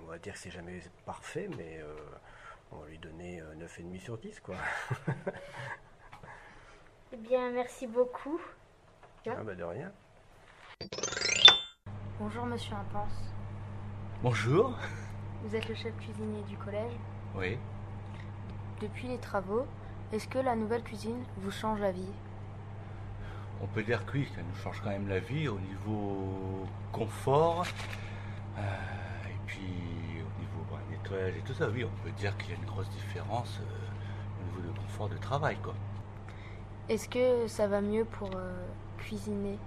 on 0.03 0.07
va 0.07 0.17
dire 0.17 0.33
que 0.33 0.39
c'est 0.39 0.51
jamais 0.51 0.81
parfait, 1.05 1.49
mais 1.57 1.79
euh, 1.79 1.95
on 2.73 2.77
va 2.79 2.87
lui 2.87 2.97
donner 2.97 3.39
euh, 3.39 3.55
9,5 3.55 3.99
sur 4.01 4.17
10, 4.17 4.41
quoi. 4.41 4.55
Eh 7.15 7.17
bien, 7.17 7.49
merci 7.51 7.87
beaucoup. 7.87 8.41
Ah 9.25 9.41
bah 9.41 9.55
de 9.55 9.63
rien. 9.63 9.89
Bonjour 12.19 12.45
Monsieur 12.45 12.75
Impense. 12.75 13.33
Bonjour. 14.21 14.77
Vous 15.41 15.55
êtes 15.55 15.69
le 15.69 15.75
chef 15.75 15.95
cuisinier 15.95 16.43
du 16.43 16.57
collège. 16.57 16.91
Oui. 17.33 17.57
Depuis 18.81 19.07
les 19.07 19.17
travaux, 19.17 19.65
est-ce 20.11 20.27
que 20.27 20.39
la 20.39 20.57
nouvelle 20.57 20.83
cuisine 20.83 21.23
vous 21.37 21.51
change 21.51 21.79
la 21.79 21.93
vie? 21.93 22.11
On 23.61 23.67
peut 23.67 23.83
dire 23.83 24.05
que 24.05 24.17
oui, 24.17 24.27
ça 24.35 24.41
nous 24.41 24.55
change 24.55 24.81
quand 24.81 24.89
même 24.89 25.07
la 25.07 25.19
vie 25.19 25.47
au 25.47 25.59
niveau 25.59 26.67
confort. 26.91 27.65
euh, 28.57 29.29
et 29.29 29.39
puis 29.47 29.61
au 30.19 30.39
niveau 30.41 30.65
bon, 30.69 30.77
nettoyage 30.91 31.37
et 31.37 31.41
tout 31.43 31.53
ça, 31.53 31.69
oui, 31.69 31.85
on 31.85 32.03
peut 32.03 32.11
dire 32.11 32.35
qu'il 32.37 32.49
y 32.49 32.53
a 32.55 32.57
une 32.57 32.65
grosse 32.65 32.89
différence 32.89 33.61
euh, 33.61 34.41
au 34.41 34.57
niveau 34.57 34.69
de 34.69 34.77
confort 34.79 35.07
de 35.07 35.17
travail. 35.17 35.55
Quoi. 35.63 35.75
Est-ce 36.87 37.09
que 37.09 37.47
ça 37.47 37.67
va 37.67 37.81
mieux 37.81 38.05
pour 38.05 38.29
euh, 38.35 38.63
cuisiner? 38.99 39.57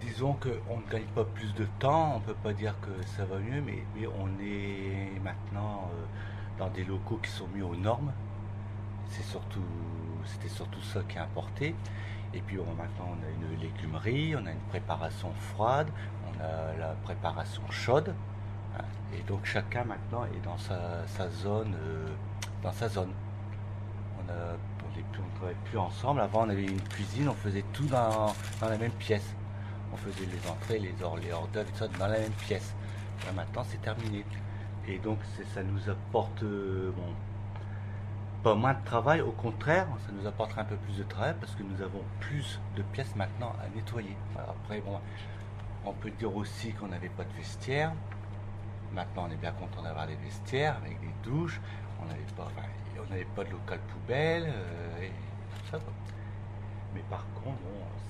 Disons 0.00 0.34
qu'on 0.34 0.76
ne 0.76 0.88
gagne 0.88 1.08
pas 1.16 1.24
plus 1.24 1.52
de 1.54 1.66
temps, 1.80 2.12
on 2.14 2.20
ne 2.20 2.24
peut 2.24 2.36
pas 2.44 2.52
dire 2.52 2.76
que 2.80 3.04
ça 3.16 3.24
va 3.24 3.38
mieux, 3.38 3.60
mais, 3.60 3.82
on 4.20 4.28
est 4.40 5.18
maintenant 5.24 5.90
euh, 5.92 6.04
dans 6.58 6.68
des 6.68 6.84
locaux 6.84 7.18
qui 7.20 7.30
sont 7.30 7.48
mis 7.48 7.62
aux 7.62 7.74
normes. 7.74 8.12
C'était 9.10 10.48
surtout 10.48 10.80
ça 10.82 11.00
qui 11.08 11.18
importé. 11.18 11.74
Et 12.34 12.40
puis 12.40 12.56
maintenant 12.56 13.08
on 13.10 13.24
a 13.24 13.30
une 13.30 13.60
légumerie, 13.60 14.36
on 14.36 14.46
a 14.46 14.52
une 14.52 14.68
préparation 14.68 15.32
froide, 15.32 15.88
on 16.28 16.40
a 16.40 16.76
la 16.78 16.92
préparation 17.02 17.62
chaude. 17.70 18.14
hein. 18.78 18.84
Et 19.12 19.22
donc 19.22 19.44
chacun 19.44 19.82
maintenant 19.82 20.24
est 20.24 20.44
dans 20.44 20.58
sa, 20.58 21.30
zone, 21.30 21.74
euh, 21.80 22.06
on 24.96 25.00
est 25.00 25.12
plus, 25.12 25.22
on 25.22 25.36
travaille 25.36 25.56
plus 25.64 25.78
ensemble. 25.78 26.20
Avant 26.20 26.46
on 26.46 26.48
avait 26.48 26.64
une 26.64 26.80
cuisine, 26.80 27.28
on 27.28 27.34
faisait 27.34 27.64
tout 27.72 27.86
dans, 27.86 28.32
la 28.60 28.78
même 28.78 28.92
pièce. 28.92 29.34
On 29.92 29.96
faisait 29.96 30.26
les 30.26 30.50
entrées, 30.50 30.78
les 30.78 30.94
hors, 31.02 31.16
les 31.16 31.32
hors 31.32 31.48
tout 31.52 31.60
ça 31.74 31.88
dans 31.88 32.06
la 32.06 32.18
même 32.18 32.32
pièce. 32.32 32.74
Là, 33.24 33.32
maintenant 33.32 33.64
c'est 33.68 33.80
terminé. 33.80 34.24
Et 34.88 34.98
donc 34.98 35.18
ça 35.54 35.62
nous 35.62 35.90
apporte 35.90 36.42
euh, 36.42 36.92
pas 38.42 38.54
moins 38.54 38.74
de 38.74 38.84
travail, 38.84 39.20
au 39.22 39.32
contraire, 39.32 39.88
ça 40.06 40.12
nous 40.12 40.26
apportera 40.26 40.60
un 40.60 40.64
peu 40.64 40.76
plus 40.76 40.98
de 40.98 41.02
travail 41.02 41.34
parce 41.40 41.54
que 41.56 41.64
nous 41.64 41.82
avons 41.82 42.02
plus 42.20 42.60
de 42.76 42.82
pièces 42.82 43.16
maintenant 43.16 43.52
à 43.60 43.74
nettoyer. 43.74 44.16
Après, 44.36 44.82
on 45.84 45.92
peut 45.92 46.10
dire 46.10 46.34
aussi 46.34 46.72
qu'on 46.72 46.86
n'avait 46.88 47.08
pas 47.08 47.24
de 47.24 47.32
vestiaire. 47.36 47.92
Maintenant, 48.92 49.26
on 49.28 49.32
est 49.32 49.36
bien 49.36 49.52
content 49.52 49.82
d'avoir 49.82 50.06
des 50.06 50.14
vestiaires 50.16 50.76
avec 50.76 51.00
des 51.00 51.10
douches. 51.24 51.60
On 52.00 52.06
n'avait 52.06 52.20
pas, 52.36 52.48
on 52.98 53.10
n'avait 53.10 53.24
pas 53.24 53.44
de 53.44 53.50
local 53.50 53.78
poubelle 53.88 54.46
euh, 54.48 55.02
et 55.02 55.08
tout 55.10 55.70
ça. 55.70 55.78
Mais 56.94 57.02
par 57.10 57.26
contre, 57.34 57.58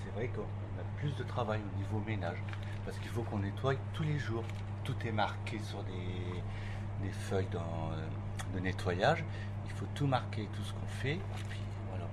c'est 0.02 0.10
vrai 0.10 0.28
qu'on 0.28 0.42
a 0.42 0.84
plus 0.98 1.14
de 1.16 1.22
travail 1.24 1.60
au 1.60 1.78
niveau 1.78 2.00
ménage 2.06 2.38
parce 2.84 2.98
qu'il 2.98 3.08
faut 3.10 3.22
qu'on 3.22 3.40
nettoie 3.40 3.74
tous 3.92 4.04
les 4.04 4.18
jours. 4.18 4.44
Tout 4.84 4.94
est 5.04 5.12
marqué 5.12 5.58
sur 5.58 5.82
des, 5.82 7.10
feuilles 7.10 7.48
euh, 7.54 8.54
de 8.54 8.60
nettoyage. 8.60 9.24
Il 9.64 9.72
faut 9.72 9.86
tout 9.94 10.06
marquer, 10.06 10.48
tout 10.54 10.62
ce 10.62 10.72
qu'on 10.72 10.86
fait. 10.86 11.14
Et 11.14 11.44
puis 11.48 11.60
voilà. 11.88 12.04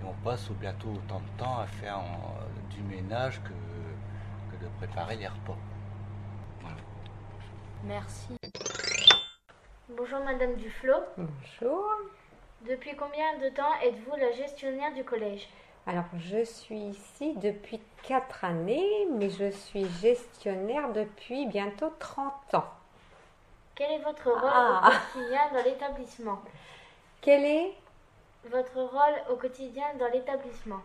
Et 0.00 0.04
on 0.04 0.14
passe 0.24 0.50
au 0.50 0.54
bientôt 0.54 0.88
autant 0.88 1.20
de 1.20 1.38
temps 1.38 1.58
à 1.58 1.66
faire 1.66 1.98
euh, 1.98 2.74
du 2.74 2.82
ménage 2.82 3.40
que, 3.42 3.52
de 4.58 4.68
préparer 4.78 5.16
les 5.16 5.28
repas. 5.28 5.56
Merci. 7.84 8.34
Bonjour 9.88 10.18
Madame 10.20 10.54
Duflo. 10.56 10.94
Bonjour. 11.16 11.90
Depuis 12.68 12.94
combien 12.96 13.38
de 13.38 13.48
temps 13.54 13.72
êtes-vous 13.82 14.16
la 14.16 14.32
gestionnaire 14.32 14.92
du 14.94 15.04
collège? 15.04 15.48
Alors, 15.86 16.04
je 16.18 16.44
suis 16.44 16.78
ici 16.78 17.34
depuis 17.36 17.80
4 18.02 18.44
années, 18.44 19.06
mais 19.12 19.30
je 19.30 19.50
suis 19.50 19.86
gestionnaire 20.00 20.92
depuis 20.92 21.46
bientôt 21.46 21.90
30 21.98 22.32
ans. 22.54 22.64
Quel 23.74 23.92
est 23.92 23.98
votre 24.04 24.28
rôle 24.30 24.50
Ah. 24.52 24.82
au 24.90 25.14
quotidien 25.14 25.40
dans 25.54 25.64
l'établissement? 25.64 26.38
Quel 27.20 27.44
est? 27.44 27.72
Votre 28.50 28.76
rôle 28.82 29.32
au 29.32 29.36
quotidien 29.36 29.86
dans 29.98 30.08
l'établissement? 30.12 30.80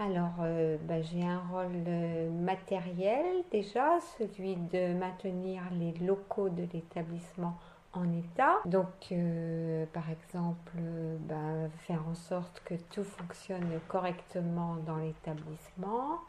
Alors, 0.00 0.32
euh, 0.40 0.76
bah, 0.80 1.00
j'ai 1.02 1.22
un 1.22 1.42
rôle 1.52 1.84
euh, 1.86 2.30
matériel 2.30 3.44
déjà, 3.52 4.00
celui 4.18 4.56
de 4.56 4.94
maintenir 4.94 5.62
les 5.72 5.92
locaux 6.04 6.48
de 6.48 6.66
l'établissement 6.72 7.54
en 7.92 8.10
état. 8.12 8.56
Donc, 8.64 8.88
euh, 9.12 9.84
par 9.92 10.04
exemple, 10.10 10.72
euh, 10.78 11.16
bah, 11.20 11.68
faire 11.86 12.02
en 12.08 12.14
sorte 12.14 12.62
que 12.64 12.74
tout 12.90 13.04
fonctionne 13.04 13.68
correctement 13.88 14.76
dans 14.86 14.96
l'établissement, 14.96 16.20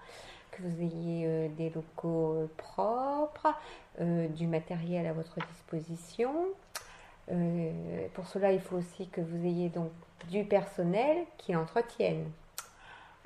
que 0.52 0.62
vous 0.64 0.82
ayez 0.82 1.26
euh, 1.26 1.48
des 1.58 1.70
locaux 1.70 2.50
propres, 2.58 3.54
du 4.00 4.48
matériel 4.48 5.06
à 5.06 5.14
votre 5.14 5.36
disposition. 5.52 6.34
Pour 8.16 8.26
cela, 8.26 8.52
il 8.52 8.60
faut 8.60 8.78
aussi 8.78 9.08
que 9.08 9.22
vous 9.22 9.46
ayez 9.46 9.70
donc 9.70 9.92
du 10.32 10.46
personnel 10.46 11.26
qui 11.38 11.52
l'entretienne. 11.52 12.26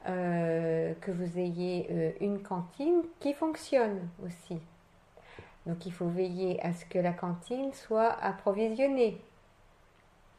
Que 0.04 1.12
vous 1.12 1.40
ayez 1.40 2.18
une 2.20 2.42
cantine 2.42 3.02
qui 3.22 3.34
fonctionne 3.34 4.10
aussi. 4.26 4.60
Donc 5.68 5.86
il 5.86 5.92
faut 5.92 6.08
veiller 6.08 6.64
à 6.66 6.74
ce 6.74 6.86
que 6.86 6.98
la 6.98 7.12
cantine 7.12 7.74
soit 7.74 8.12
approvisionnée. 8.24 9.22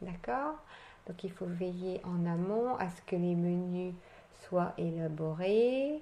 D'accord? 0.00 0.54
Donc 1.06 1.22
il 1.22 1.30
faut 1.30 1.46
veiller 1.46 2.00
en 2.04 2.26
amont 2.26 2.76
à 2.76 2.88
ce 2.88 3.02
que 3.02 3.16
les 3.16 3.34
menus 3.34 3.94
soient 4.46 4.72
élaborés. 4.78 6.00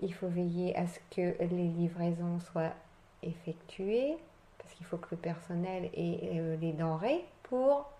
Il 0.00 0.14
faut 0.14 0.28
veiller 0.28 0.74
à 0.76 0.86
ce 0.86 0.98
que 1.10 1.36
les 1.38 1.68
livraisons 1.68 2.40
soient 2.40 2.72
effectuées 3.22 4.16
parce 4.58 4.72
qu'il 4.74 4.86
faut 4.86 4.96
que 4.96 5.08
le 5.10 5.16
personnel 5.18 5.90
ait 5.94 6.20
euh, 6.34 6.56
les 6.56 6.72
denrées 6.72 7.24
pour 7.42 7.90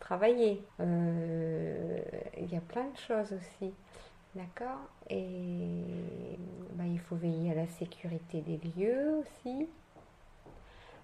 travailler. 0.00 0.64
Euh, 0.80 2.00
il 2.38 2.52
y 2.52 2.56
a 2.56 2.60
plein 2.60 2.84
de 2.84 2.96
choses 2.96 3.32
aussi. 3.32 3.72
D'accord 4.34 4.80
Et 5.10 6.36
ben, 6.72 6.86
il 6.86 6.98
faut 6.98 7.14
veiller 7.14 7.52
à 7.52 7.54
la 7.54 7.68
sécurité 7.68 8.40
des 8.40 8.58
lieux 8.76 9.20
aussi. 9.20 9.68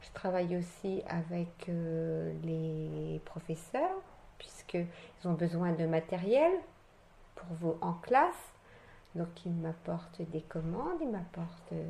Je 0.03 0.11
travaille 0.15 0.57
aussi 0.57 1.03
avec 1.07 1.69
euh, 1.69 2.33
les 2.43 3.21
professeurs, 3.25 4.03
puisqu'ils 4.39 4.89
ont 5.25 5.35
besoin 5.35 5.73
de 5.73 5.87
matériel 5.87 6.51
pour 7.37 7.47
vous 7.57 7.79
en 7.81 7.93
classe. 7.95 8.53
Donc 9.15 9.29
ils 9.45 9.53
m'apportent 9.53 10.23
des 10.23 10.43
commandes, 10.43 10.99
ils 11.01 11.09
m'apportent 11.09 11.73
euh, 11.73 11.85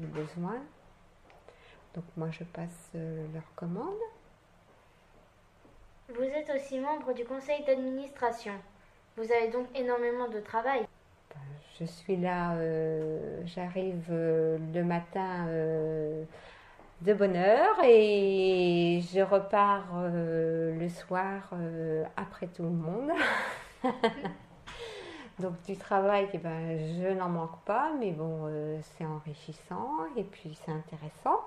des 0.00 0.06
besoins. 0.06 0.62
Donc 1.94 2.04
moi 2.16 2.30
je 2.30 2.44
passe 2.44 2.90
euh, 2.94 3.26
leurs 3.34 3.54
commandes. 3.56 3.94
Vous 6.14 6.22
êtes 6.22 6.50
aussi 6.50 6.78
membre 6.78 7.12
du 7.12 7.24
conseil 7.24 7.62
d'administration. 7.64 8.54
Vous 9.18 9.32
avez 9.32 9.48
donc 9.48 9.66
énormément 9.74 10.28
de 10.28 10.38
travail. 10.38 10.86
Je 11.80 11.84
suis 11.84 12.16
là, 12.16 12.52
euh, 12.52 13.40
j'arrive 13.46 14.06
euh, 14.10 14.58
le 14.72 14.84
matin 14.84 15.48
euh, 15.48 16.22
de 17.00 17.14
bonne 17.14 17.34
heure 17.34 17.82
et 17.82 19.00
je 19.12 19.20
repars 19.20 19.86
le 20.12 20.88
soir 20.88 21.50
après 22.16 22.46
tout 22.46 22.62
le 22.62 22.68
monde. 22.68 23.10
Donc 25.40 25.60
du 25.66 25.76
travail, 25.76 26.28
eh 26.32 26.38
ben, 26.38 26.78
je 26.78 27.08
n'en 27.08 27.28
manque 27.28 27.60
pas, 27.64 27.92
mais 27.98 28.10
bon, 28.10 28.50
c'est 28.82 29.04
enrichissant 29.04 30.06
et 30.16 30.24
puis 30.24 30.58
c'est 30.64 30.72
intéressant. 30.72 31.40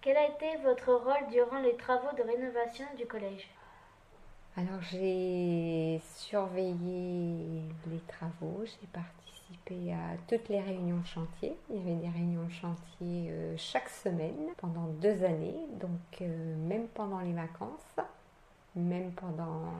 Quel 0.00 0.16
a 0.16 0.26
été 0.26 0.56
votre 0.64 0.92
rôle 0.92 1.28
durant 1.30 1.60
les 1.60 1.76
travaux 1.76 2.12
de 2.16 2.22
rénovation 2.22 2.86
du 2.96 3.06
collège? 3.06 3.48
Alors 4.54 4.82
j'ai 4.82 5.98
surveillé 6.14 7.62
les 7.86 8.00
travaux, 8.06 8.62
j'ai 8.66 8.86
participé 8.92 9.94
à 9.94 10.18
toutes 10.28 10.50
les 10.50 10.60
réunions 10.60 10.98
de 10.98 11.06
chantier. 11.06 11.56
Il 11.70 11.76
y 11.76 11.80
avait 11.80 11.94
des 11.94 12.10
réunions 12.10 12.44
de 12.44 12.52
chantier 12.52 13.30
euh, 13.30 13.54
chaque 13.56 13.88
semaine 13.88 14.50
pendant 14.58 14.88
deux 15.00 15.24
années, 15.24 15.56
donc 15.80 16.20
euh, 16.20 16.56
même 16.68 16.86
pendant 16.88 17.20
les 17.20 17.32
vacances, 17.32 17.96
même 18.76 19.12
pendant 19.12 19.72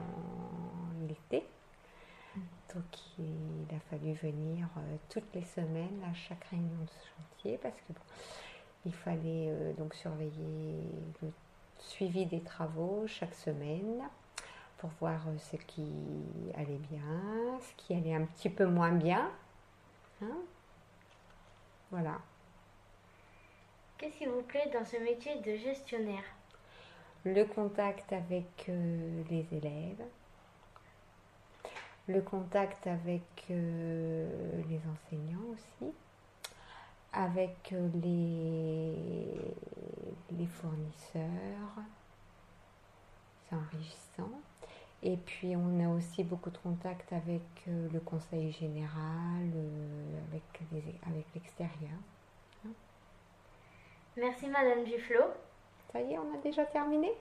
l'été. 1.07 1.45
Donc 2.73 2.83
il 3.19 3.75
a 3.75 3.79
fallu 3.91 4.13
venir 4.13 4.67
euh, 4.77 4.95
toutes 5.07 5.31
les 5.35 5.43
semaines 5.43 6.01
à 6.09 6.15
chaque 6.15 6.45
réunion 6.45 6.81
de 6.81 7.37
chantier 7.37 7.59
parce 7.61 7.77
que 7.81 7.93
bon, 7.93 8.01
Il 8.87 8.93
fallait 8.93 9.53
donc 9.77 9.93
surveiller 9.93 10.81
le 11.21 11.31
suivi 11.77 12.25
des 12.25 12.41
travaux 12.41 13.05
chaque 13.05 13.35
semaine 13.35 14.01
pour 14.83 14.91
voir 14.99 15.21
euh, 15.29 15.37
ce 15.37 15.55
qui 15.55 15.89
allait 16.55 16.81
bien, 16.91 17.57
ce 17.61 17.73
qui 17.77 17.93
allait 17.93 18.13
un 18.13 18.25
petit 18.25 18.49
peu 18.49 18.65
moins 18.65 18.91
bien. 18.91 19.31
Hein 20.21 20.35
voilà. 21.89 22.19
Qu'est-ce 23.97 24.17
qui 24.17 24.25
vous 24.25 24.41
plaît 24.41 24.69
dans 24.73 24.83
ce 24.83 24.97
métier 24.97 25.39
de 25.39 25.55
gestionnaire? 25.55 26.25
Le 27.23 27.45
contact 27.45 28.11
avec 28.11 28.65
euh, 28.67 29.23
les 29.29 29.47
élèves, 29.53 30.03
le 32.07 32.19
contact 32.19 32.85
avec 32.85 33.45
euh, 33.51 34.61
les 34.67 34.81
enseignants 34.91 35.53
aussi, 35.53 35.93
avec 37.13 37.73
les, 38.03 38.95
les 40.37 40.47
fournisseurs. 40.47 41.77
C'est 43.47 43.55
enrichissant. 43.55 44.41
Et 45.05 45.17
puis 45.17 45.53
on 45.57 45.83
a 45.83 45.89
aussi 45.95 46.23
beaucoup 46.23 46.49
de 46.49 46.57
contact 46.57 47.11
avec 47.11 47.41
euh, 47.67 47.89
le 47.91 47.99
conseil 47.99 48.51
général, 48.53 49.43
euh, 49.53 50.19
avec 50.31 50.43
les- 50.71 50.95
avec 51.11 51.25
l'extérieur. 51.35 51.97
Merci 54.15 54.47
Madame 54.47 54.83
Duflo. 54.85 55.21
Ça 55.91 55.99
y 56.01 56.13
est, 56.13 56.17
on 56.19 56.33
a 56.33 56.37
déjà 56.41 56.65
terminé? 56.65 57.11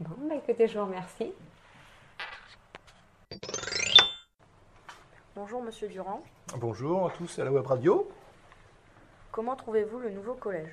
Bon, 0.00 0.14
bah 0.28 0.36
écoutez, 0.36 0.66
je 0.66 0.78
vous 0.78 0.86
remercie. 0.86 1.32
Bonjour 5.34 5.62
Monsieur 5.62 5.88
Durand. 5.88 6.22
Bonjour 6.56 7.06
à 7.08 7.10
tous 7.10 7.38
à 7.38 7.44
la 7.44 7.52
web 7.52 7.66
radio. 7.66 8.08
Comment 9.30 9.56
trouvez-vous 9.56 9.98
le 9.98 10.10
nouveau 10.10 10.34
collège? 10.34 10.72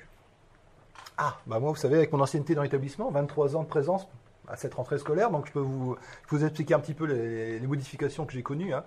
Ah, 1.18 1.36
bah 1.46 1.58
moi, 1.60 1.70
vous 1.70 1.76
savez, 1.76 1.96
avec 1.96 2.12
mon 2.12 2.20
ancienneté 2.20 2.54
dans 2.54 2.62
l'établissement, 2.62 3.10
23 3.10 3.56
ans 3.56 3.62
de 3.62 3.68
présence 3.68 4.06
à 4.50 4.56
cette 4.56 4.74
rentrée 4.74 4.98
scolaire, 4.98 5.30
donc 5.30 5.46
je 5.46 5.52
peux 5.52 5.60
vous, 5.60 5.96
je 6.30 6.36
expliquer 6.44 6.74
un 6.74 6.80
petit 6.80 6.94
peu 6.94 7.04
les, 7.06 7.60
modifications 7.60 8.26
que 8.26 8.32
j'ai 8.32 8.42
connues. 8.42 8.74
hein. 8.74 8.84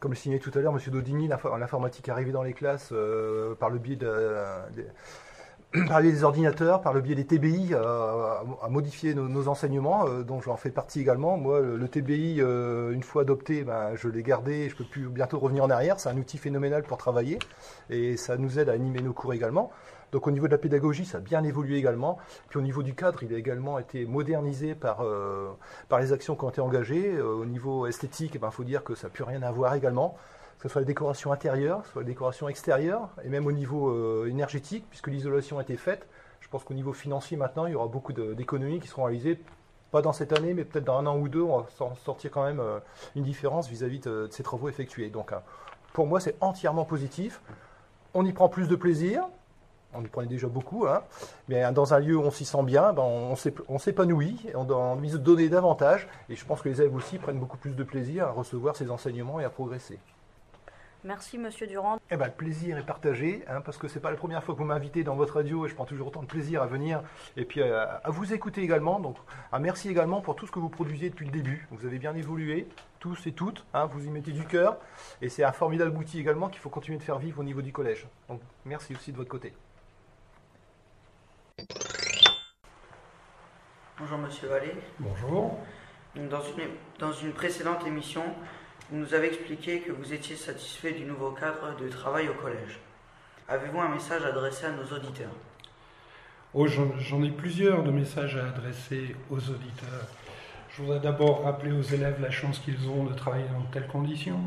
Comme 0.00 0.12
le 0.12 0.16
signalait 0.16 0.40
tout 0.40 0.50
à 0.54 0.60
l'heure 0.60 0.74
M. 0.74 0.80
L'info- 1.28 1.56
l'informatique 1.56 2.08
est 2.08 2.10
arrivée 2.12 2.32
dans 2.32 2.42
les 2.42 2.52
classes 2.52 2.90
euh, 2.92 3.54
par 3.54 3.70
le 3.70 3.78
biais 3.78 3.96
de- 3.96 4.36
des- 4.74 4.86
par 5.88 5.98
le 6.00 6.04
biais 6.04 6.12
des 6.12 6.24
ordinateurs, 6.24 6.80
par 6.80 6.92
le 6.92 7.00
biais 7.00 7.14
des 7.14 7.24
TBI, 7.26 7.70
euh, 7.72 8.34
à 8.62 8.68
modifier 8.68 9.14
nos, 9.14 9.48
enseignements, 9.48 10.06
euh, 10.06 10.22
dont 10.22 10.40
j'en 10.40 10.56
fais 10.56 10.70
partie 10.70 11.00
également. 11.00 11.36
Moi, 11.36 11.60
le, 11.60 11.88
TBI, 11.88 12.40
euh, 12.40 12.92
une 12.92 13.02
fois 13.02 13.22
adopté, 13.22 13.64
ben, 13.64 13.94
je 13.94 14.08
l'ai 14.08 14.22
gardé, 14.22 14.68
je 14.68 14.74
ne 14.74 14.78
peux 14.78 14.84
plus 14.84 15.08
bientôt 15.08 15.38
revenir 15.38 15.64
en 15.64 15.70
arrière. 15.70 15.98
C'est 16.00 16.08
un 16.08 16.16
outil 16.16 16.38
phénoménal 16.38 16.82
pour 16.82 16.98
travailler 16.98 17.38
et 17.90 18.16
ça 18.16 18.36
nous 18.36 18.58
aide 18.58 18.68
à 18.68 18.72
animer 18.72 19.00
nos 19.02 19.12
cours 19.12 19.34
également. 19.34 19.70
Donc 20.16 20.26
au 20.26 20.30
niveau 20.30 20.46
de 20.46 20.52
la 20.52 20.56
pédagogie, 20.56 21.04
ça 21.04 21.18
a 21.18 21.20
bien 21.20 21.44
évolué 21.44 21.76
également. 21.76 22.16
Puis 22.48 22.58
au 22.58 22.62
niveau 22.62 22.82
du 22.82 22.94
cadre, 22.94 23.22
il 23.22 23.34
a 23.34 23.36
également 23.36 23.78
été 23.78 24.06
modernisé 24.06 24.74
par, 24.74 25.02
euh, 25.02 25.50
par 25.90 26.00
les 26.00 26.10
actions 26.10 26.34
qui 26.36 26.44
ont 26.44 26.48
été 26.48 26.62
engagées. 26.62 27.16
Euh, 27.16 27.34
au 27.34 27.44
niveau 27.44 27.86
esthétique, 27.86 28.32
il 28.34 28.50
faut 28.50 28.64
dire 28.64 28.82
que 28.82 28.94
ça 28.94 29.08
n'a 29.08 29.10
plus 29.12 29.24
rien 29.24 29.42
à 29.42 29.50
voir 29.52 29.74
également 29.74 30.16
que 30.56 30.62
ce 30.62 30.68
soit 30.70 30.80
les 30.80 30.86
décorations 30.86 31.32
intérieures, 31.32 31.84
soit 31.84 32.00
les 32.00 32.06
décorations 32.06 32.48
extérieures, 32.48 33.10
et 33.24 33.28
même 33.28 33.46
au 33.46 33.52
niveau 33.52 33.90
euh, 33.90 34.26
énergétique, 34.26 34.86
puisque 34.88 35.08
l'isolation 35.08 35.58
a 35.58 35.62
été 35.62 35.76
faite. 35.76 36.08
Je 36.40 36.48
pense 36.48 36.64
qu'au 36.64 36.72
niveau 36.72 36.94
financier 36.94 37.36
maintenant, 37.36 37.66
il 37.66 37.72
y 37.72 37.74
aura 37.74 37.88
beaucoup 37.88 38.14
d'économies 38.14 38.80
qui 38.80 38.88
seront 38.88 39.04
réalisées, 39.04 39.38
pas 39.90 40.00
dans 40.00 40.14
cette 40.14 40.32
année, 40.32 40.54
mais 40.54 40.64
peut-être 40.64 40.86
dans 40.86 40.96
un 40.96 41.04
an 41.04 41.18
ou 41.18 41.28
deux, 41.28 41.42
on 41.42 41.58
va 41.58 41.66
sortir 42.02 42.30
quand 42.30 42.46
même 42.46 42.62
une 43.16 43.22
différence 43.22 43.68
vis-à-vis 43.68 44.00
de, 44.00 44.28
ces 44.30 44.42
travaux 44.42 44.70
effectués. 44.70 45.10
Donc 45.10 45.34
pour 45.92 46.06
moi, 46.06 46.20
c'est 46.20 46.36
entièrement 46.40 46.86
positif. 46.86 47.42
On 48.14 48.24
y 48.24 48.32
prend 48.32 48.48
plus 48.48 48.66
de 48.66 48.76
plaisir. 48.76 49.26
On 49.94 50.02
y 50.02 50.08
prenait 50.08 50.28
déjà 50.28 50.46
beaucoup, 50.46 50.86
hein. 50.86 51.02
mais 51.48 51.72
dans 51.72 51.94
un 51.94 51.98
lieu 52.00 52.16
où 52.16 52.20
on 52.20 52.30
s'y 52.30 52.44
sent 52.44 52.62
bien, 52.64 52.92
ben, 52.92 53.02
on 53.02 53.34
s'ép- 53.34 53.62
on 53.68 53.78
s'épanouit, 53.78 54.38
et 54.48 54.54
on 54.54 54.68
a 54.68 54.74
envie 54.74 55.10
de 55.10 55.16
donner 55.16 55.48
davantage, 55.48 56.06
et 56.28 56.36
je 56.36 56.44
pense 56.44 56.60
que 56.60 56.68
les 56.68 56.82
élèves 56.82 56.94
aussi 56.94 57.18
prennent 57.18 57.38
beaucoup 57.38 57.56
plus 57.56 57.74
de 57.74 57.82
plaisir 57.84 58.26
à 58.26 58.30
recevoir 58.32 58.76
ces 58.76 58.90
enseignements 58.90 59.40
et 59.40 59.44
à 59.44 59.48
progresser. 59.50 59.98
Merci 61.04 61.38
Monsieur 61.38 61.68
Durand. 61.68 61.98
Eh 62.10 62.16
ben, 62.16 62.26
le 62.26 62.32
plaisir 62.32 62.76
est 62.78 62.82
partagé, 62.84 63.44
hein, 63.48 63.60
parce 63.60 63.78
que 63.78 63.86
c'est 63.86 64.00
pas 64.00 64.10
la 64.10 64.16
première 64.16 64.42
fois 64.42 64.54
que 64.54 64.58
vous 64.58 64.66
m'invitez 64.66 65.04
dans 65.04 65.14
votre 65.14 65.36
radio 65.36 65.64
et 65.64 65.68
je 65.68 65.74
prends 65.74 65.84
toujours 65.84 66.08
autant 66.08 66.22
de 66.22 66.26
plaisir 66.26 66.62
à 66.62 66.66
venir 66.66 67.00
et 67.36 67.44
puis 67.44 67.60
euh, 67.62 67.86
à 68.02 68.10
vous 68.10 68.34
écouter 68.34 68.62
également. 68.62 68.98
Donc, 68.98 69.16
un 69.52 69.60
merci 69.60 69.88
également 69.88 70.20
pour 70.20 70.34
tout 70.34 70.46
ce 70.48 70.52
que 70.52 70.58
vous 70.58 70.68
produisez 70.68 71.08
depuis 71.08 71.26
le 71.26 71.30
début. 71.30 71.68
Vous 71.70 71.86
avez 71.86 71.98
bien 71.98 72.14
évolué, 72.16 72.66
tous 72.98 73.24
et 73.28 73.32
toutes, 73.32 73.64
hein, 73.72 73.86
vous 73.86 74.04
y 74.04 74.10
mettez 74.10 74.32
du 74.32 74.44
cœur 74.46 74.78
et 75.22 75.28
c'est 75.28 75.44
un 75.44 75.52
formidable 75.52 75.96
outil 75.96 76.18
également 76.18 76.48
qu'il 76.48 76.60
faut 76.60 76.70
continuer 76.70 76.98
de 76.98 77.04
faire 77.04 77.18
vivre 77.20 77.38
au 77.40 77.44
niveau 77.44 77.62
du 77.62 77.72
collège. 77.72 78.08
Donc, 78.28 78.40
merci 78.64 78.92
aussi 78.94 79.12
de 79.12 79.16
votre 79.16 79.30
côté. 79.30 79.52
Bonjour 83.98 84.18
Monsieur 84.18 84.48
Vallée. 84.48 84.74
Bonjour. 84.98 85.58
Dans 86.14 86.40
une, 86.42 86.68
dans 86.98 87.12
une 87.12 87.32
précédente 87.32 87.86
émission, 87.86 88.22
vous 88.90 88.98
nous 88.98 89.14
avez 89.14 89.28
expliqué 89.28 89.80
que 89.80 89.92
vous 89.92 90.12
étiez 90.12 90.36
satisfait 90.36 90.92
du 90.92 91.04
nouveau 91.04 91.30
cadre 91.32 91.76
de 91.78 91.88
travail 91.88 92.28
au 92.28 92.34
collège. 92.34 92.78
Avez-vous 93.48 93.80
un 93.80 93.88
message 93.88 94.24
à 94.24 94.28
adresser 94.28 94.66
à 94.66 94.72
nos 94.72 94.84
auditeurs? 94.96 95.30
Oh, 96.54 96.66
j'en 96.66 96.96
j'en 96.98 97.22
ai 97.22 97.30
plusieurs 97.30 97.82
de 97.82 97.90
messages 97.90 98.36
à 98.36 98.48
adresser 98.48 99.14
aux 99.30 99.38
auditeurs. 99.50 100.06
Je 100.70 100.82
voudrais 100.82 101.00
d'abord 101.00 101.44
rappeler 101.44 101.72
aux 101.72 101.82
élèves 101.82 102.20
la 102.20 102.30
chance 102.30 102.58
qu'ils 102.58 102.88
ont 102.88 103.04
de 103.04 103.14
travailler 103.14 103.46
dans 103.48 103.60
de 103.60 103.66
telles 103.72 103.86
conditions. 103.86 104.40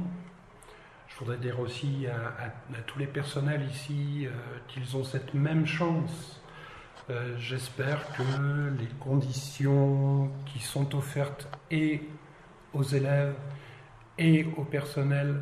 Je 1.08 1.16
voudrais 1.20 1.38
dire 1.38 1.60
aussi 1.60 2.08
à, 2.08 2.44
à- 2.44 2.48
à 2.48 2.82
tous 2.86 3.00
les 3.00 3.08
personnels 3.08 3.68
ici 3.70 4.28
euh, 4.28 4.32
qu'ils 4.68 4.96
ont 4.96 5.04
cette 5.04 5.34
même 5.34 5.66
chance. 5.66 6.39
Euh, 7.10 7.36
J'espère 7.40 8.06
que 8.14 8.70
les 8.78 8.90
conditions 9.00 10.30
qui 10.46 10.60
sont 10.60 10.96
offertes 10.96 11.48
et 11.72 12.02
aux 12.74 12.84
élèves 12.84 13.36
et 14.18 14.46
au 14.58 14.64
personnel 14.64 15.42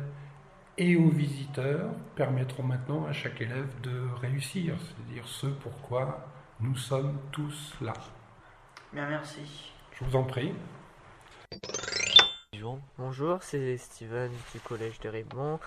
et 0.78 0.96
aux 0.96 1.10
visiteurs 1.10 1.90
permettront 2.14 2.62
maintenant 2.62 3.04
à 3.06 3.12
chaque 3.12 3.40
élève 3.40 3.68
de 3.82 4.00
réussir, 4.20 4.76
c'est-à-dire 4.78 5.26
ce 5.26 5.46
pourquoi 5.46 6.26
nous 6.60 6.76
sommes 6.76 7.18
tous 7.32 7.74
là. 7.80 7.92
Bien, 8.92 9.08
merci. 9.08 9.72
Je 9.92 10.04
vous 10.04 10.16
en 10.16 10.24
prie. 10.24 10.52
Bonjour, 12.98 13.42
c'est 13.42 13.76
Steven 13.76 14.30
du 14.52 14.60
collège 14.60 14.98
de 15.00 15.08
Raymond. 15.08 15.60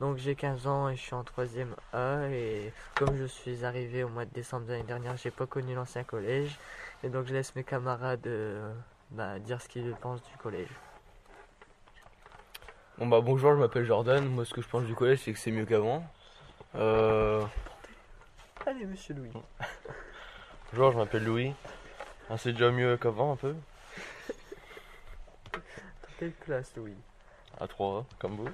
Donc 0.00 0.18
j'ai 0.18 0.34
15 0.34 0.66
ans 0.66 0.88
et 0.90 0.96
je 0.96 1.00
suis 1.00 1.14
en 1.14 1.22
3ème 1.22 1.74
A 1.92 2.28
et 2.28 2.72
comme 2.96 3.16
je 3.16 3.24
suis 3.24 3.64
arrivé 3.64 4.04
au 4.04 4.08
mois 4.08 4.26
de 4.26 4.30
décembre 4.30 4.66
de 4.66 4.72
l'année 4.72 4.84
dernière, 4.84 5.16
j'ai 5.16 5.30
pas 5.30 5.46
connu 5.46 5.74
l'ancien 5.74 6.04
collège 6.04 6.58
et 7.02 7.08
donc 7.08 7.26
je 7.26 7.32
laisse 7.32 7.54
mes 7.56 7.64
camarades 7.64 8.26
euh, 8.26 8.72
bah, 9.10 9.38
dire 9.38 9.60
ce 9.62 9.68
qu'ils 9.68 9.94
pensent 9.94 10.22
du 10.22 10.36
collège. 10.36 10.68
Bon 12.98 13.06
bah 13.06 13.20
bonjour, 13.22 13.52
je 13.52 13.58
m'appelle 13.58 13.84
Jordan. 13.84 14.24
Moi 14.26 14.44
ce 14.44 14.52
que 14.52 14.60
je 14.60 14.68
pense 14.68 14.84
du 14.84 14.94
collège 14.94 15.20
c'est 15.24 15.32
que 15.32 15.38
c'est 15.38 15.50
mieux 15.50 15.64
qu'avant. 15.64 16.04
Euh... 16.74 17.42
Allez 18.66 18.84
monsieur 18.84 19.14
Louis. 19.14 19.32
Bonjour, 20.72 20.92
je 20.92 20.96
m'appelle 20.98 21.24
Louis. 21.24 21.54
Ah, 22.28 22.36
c'est 22.36 22.52
déjà 22.52 22.72
mieux 22.72 22.96
qu'avant 22.96 23.32
un 23.32 23.36
peu? 23.36 23.54
Dans 25.52 25.60
quelle 26.18 26.34
classe 26.34 26.72
Louis? 26.76 26.96
À 27.60 27.68
3, 27.68 28.04
comme 28.18 28.34
vous. 28.34 28.48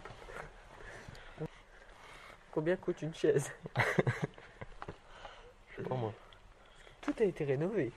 Combien 2.52 2.76
coûte 2.76 3.02
une 3.02 3.14
chaise 3.14 3.50
Je 5.70 5.76
sais 5.76 5.82
pas 5.88 5.94
moi. 5.96 6.12
Tout 7.00 7.14
a 7.18 7.24
été 7.24 7.44
rénové. 7.44 7.92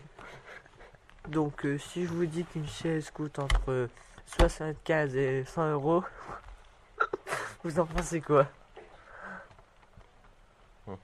Donc 1.28 1.66
euh, 1.66 1.78
si 1.78 2.06
je 2.06 2.12
vous 2.14 2.26
dis 2.26 2.46
qu'une 2.46 2.68
chaise 2.68 3.12
coûte 3.12 3.38
entre 3.40 3.90
75 4.26 5.16
et 5.16 5.44
100 5.44 5.72
euros, 5.72 6.04
vous 7.64 7.80
en 7.80 7.86
pensez 7.86 8.22
quoi? 8.22 8.48
Mhm. 10.88 10.98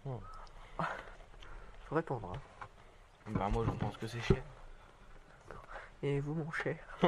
Faut 1.89 1.95
répondre. 1.95 2.33
hein. 2.33 2.39
Bah 3.27 3.49
moi 3.51 3.65
je 3.65 3.71
pense 3.71 3.97
que 3.97 4.07
c'est 4.07 4.21
cher. 4.21 4.41
Et 6.03 6.19
vous 6.19 6.33
mon 6.33 6.51
cher? 6.51 6.77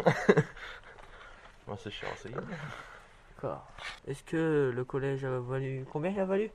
Moi 1.65 1.77
c'est 1.82 1.89
cher 1.89 2.10
aussi. 2.13 2.29
D'accord. 2.29 3.65
Est-ce 4.08 4.24
que 4.24 4.72
le 4.76 4.84
collège 4.84 5.24
a 5.26 5.39
valu... 5.39 5.86
Combien 5.92 6.12
il 6.12 6.20
a 6.20 6.26
valu? 6.26 6.52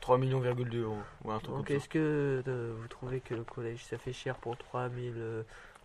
3 0.00 0.18
millions 0.18 0.40
euros 0.40 0.96
ou 1.24 1.30
un 1.32 1.38
truc 1.38 1.50
Donc 1.56 1.66
comme 1.66 1.76
est-ce 1.76 1.88
que 1.88 2.42
euh, 2.46 2.74
vous 2.78 2.86
trouvez 2.88 3.20
que 3.20 3.34
le 3.34 3.42
collège 3.44 3.84
ça 3.84 3.98
fait 3.98 4.12
cher 4.12 4.36
pour 4.36 4.56
3000 4.56 5.14
euh, 5.16 5.42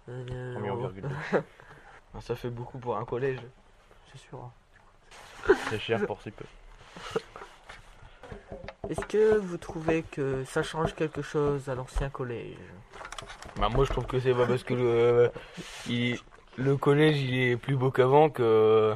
euh, 0.10 0.54
ça. 0.54 0.60
3 0.60 0.62
millions 0.62 0.76
euros 0.76 0.90
virgule 0.90 1.10
deux. 1.34 1.40
Ça 2.22 2.36
fait 2.36 2.50
beaucoup 2.50 2.78
pour 2.78 2.98
un 2.98 3.06
collège. 3.06 3.40
C'est 4.12 4.20
sûr. 4.20 4.38
hein. 5.48 5.54
C'est 5.70 5.80
cher 5.80 6.06
pour 6.06 6.22
si 6.22 6.30
peu. 6.32 6.44
Est-ce 8.90 9.06
que 9.06 9.38
vous 9.38 9.58
trouvez 9.58 10.04
que 10.04 10.44
ça 10.44 10.62
change 10.64 10.94
quelque 10.94 11.22
chose 11.22 11.70
à 11.70 11.76
l'ancien 11.76 12.10
collège? 12.10 12.58
Bah 13.56 13.70
moi 13.70 13.86
je 13.86 13.92
trouve 13.92 14.06
que 14.06 14.20
c'est 14.20 14.34
pas 14.34 14.46
parce 14.46 14.64
que 14.64 14.74
le, 14.74 15.32
il- 15.88 16.20
le 16.58 16.76
collège 16.78 17.22
il 17.22 17.34
est 17.34 17.58
plus 17.58 17.78
beau 17.78 17.92
qu'avant 17.92 18.30
que, 18.30 18.94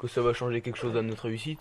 que 0.00 0.08
ça 0.08 0.22
va 0.22 0.32
changer 0.32 0.62
quelque 0.62 0.78
chose 0.78 0.96
à 0.96 1.02
notre 1.02 1.24
réussite. 1.24 1.60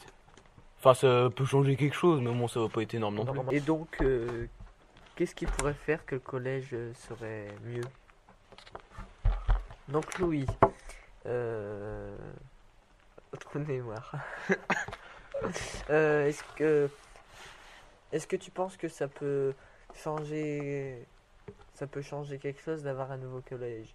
Enfin, 0.80 0.94
ça 0.94 1.28
peut 1.36 1.44
changer 1.44 1.76
quelque 1.76 1.96
chose, 1.96 2.22
mais 2.22 2.32
bon, 2.32 2.48
ça 2.48 2.62
va 2.62 2.70
pas 2.70 2.82
être 2.82 2.94
énorme 2.94 3.16
non 3.16 3.26
plus. 3.26 3.58
Et 3.58 3.60
donc, 3.60 3.98
euh, 4.02 4.48
qu'est-ce 5.16 5.36
qui 5.36 5.46
pourrait 5.46 5.74
faire 5.74 6.06
que 6.06 6.16
le 6.16 6.22
collège 6.22 6.74
serait 6.94 7.48
mieux? 7.66 7.84
Donc, 9.90 10.18
Louis, 10.20 10.46
euh... 11.26 12.16
trou 13.40 13.60
de 13.60 13.66
mémoire. 13.66 14.16
Euh, 15.90 16.28
est-ce 16.28 16.44
que, 16.58 16.90
est-ce 18.12 18.28
que 18.28 18.36
tu 18.36 18.52
penses 18.52 18.76
que 18.76 18.90
ça 18.90 19.08
peut 19.08 19.54
changer, 19.96 21.08
ça 21.76 21.88
peut 21.88 22.02
changer 22.02 22.40
quelque 22.40 22.62
chose 22.62 22.84
d'avoir 22.84 23.10
un 23.14 23.18
nouveau 23.18 23.40
collège? 23.40 23.88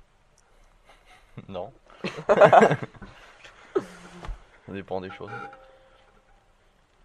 Non. 1.47 1.71
Ça 4.67 4.73
dépend 4.73 5.01
des 5.01 5.11
choses. 5.11 5.31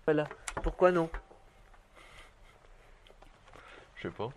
Voilà. 0.05 0.27
Pourquoi 0.63 0.91
non? 0.91 1.09
Je 3.95 4.03
sais 4.07 4.13
pas. 4.13 4.29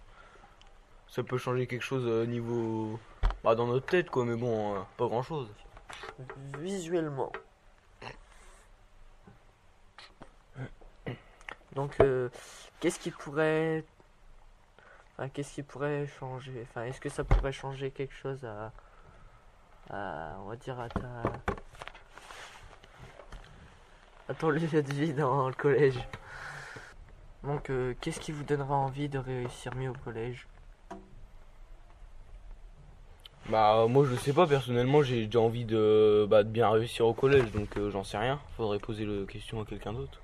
Ça 1.09 1.23
peut 1.23 1.39
changer 1.39 1.67
quelque 1.67 1.83
chose 1.83 2.07
au 2.07 2.27
niveau. 2.27 2.99
Bah, 3.45 3.55
dans 3.55 3.67
notre 3.67 3.87
tête, 3.87 4.11
quoi, 4.11 4.25
mais 4.25 4.37
bon, 4.37 4.77
euh, 4.77 4.81
pas 4.97 5.07
grand 5.07 5.23
chose. 5.23 5.49
Visuellement. 6.59 7.33
Donc, 11.75 11.99
euh, 12.01 12.29
qu'est-ce 12.81 12.99
qui 12.99 13.11
pourrait, 13.11 13.85
enfin, 15.13 15.29
qu'est-ce 15.31 15.55
qui 15.55 15.63
pourrait 15.63 16.07
changer? 16.07 16.67
Enfin, 16.69 16.85
est-ce 16.85 17.01
que 17.01 17.09
ça 17.09 17.25
pourrait 17.25 17.53
changer 17.53 17.91
quelque 17.91 18.15
chose 18.15 18.45
à, 18.45 18.73
à, 19.91 20.37
on 20.41 20.49
va 20.49 20.57
dire 20.57 20.79
à 20.79 20.89
ta, 20.89 21.23
à 24.29 24.51
lieu 24.51 24.83
de 24.83 24.93
vie 24.93 25.13
dans 25.13 25.49
le 25.49 25.55
collège 25.55 25.99
Donc, 27.43 27.71
euh, 27.71 27.95
qu'est-ce 28.01 28.21
qui 28.21 28.33
vous 28.33 28.45
donnera 28.45 28.75
envie 28.75 29.09
de 29.09 29.19
réussir 29.19 29.75
mieux 29.75 29.91
au 29.91 29.97
collège? 30.05 30.47
Bah, 33.49 33.87
moi, 33.89 34.07
je 34.09 34.15
sais 34.15 34.33
pas, 34.33 34.47
personnellement, 34.47 35.03
j'ai 35.03 35.27
déjà 35.27 35.41
envie 35.41 35.65
de, 35.65 36.27
bah, 36.31 36.45
bien 36.45 36.71
réussir 36.71 37.07
au 37.07 37.13
collège, 37.13 37.51
donc 37.51 37.77
euh, 37.77 37.91
j'en 37.91 38.05
sais 38.05 38.17
rien. 38.17 38.41
Faudrait 38.57 38.79
poser 38.79 39.05
la 39.05 39.27
question 39.27 39.61
à 39.61 39.65
quelqu'un 39.65 39.93
d'autre. 39.93 40.21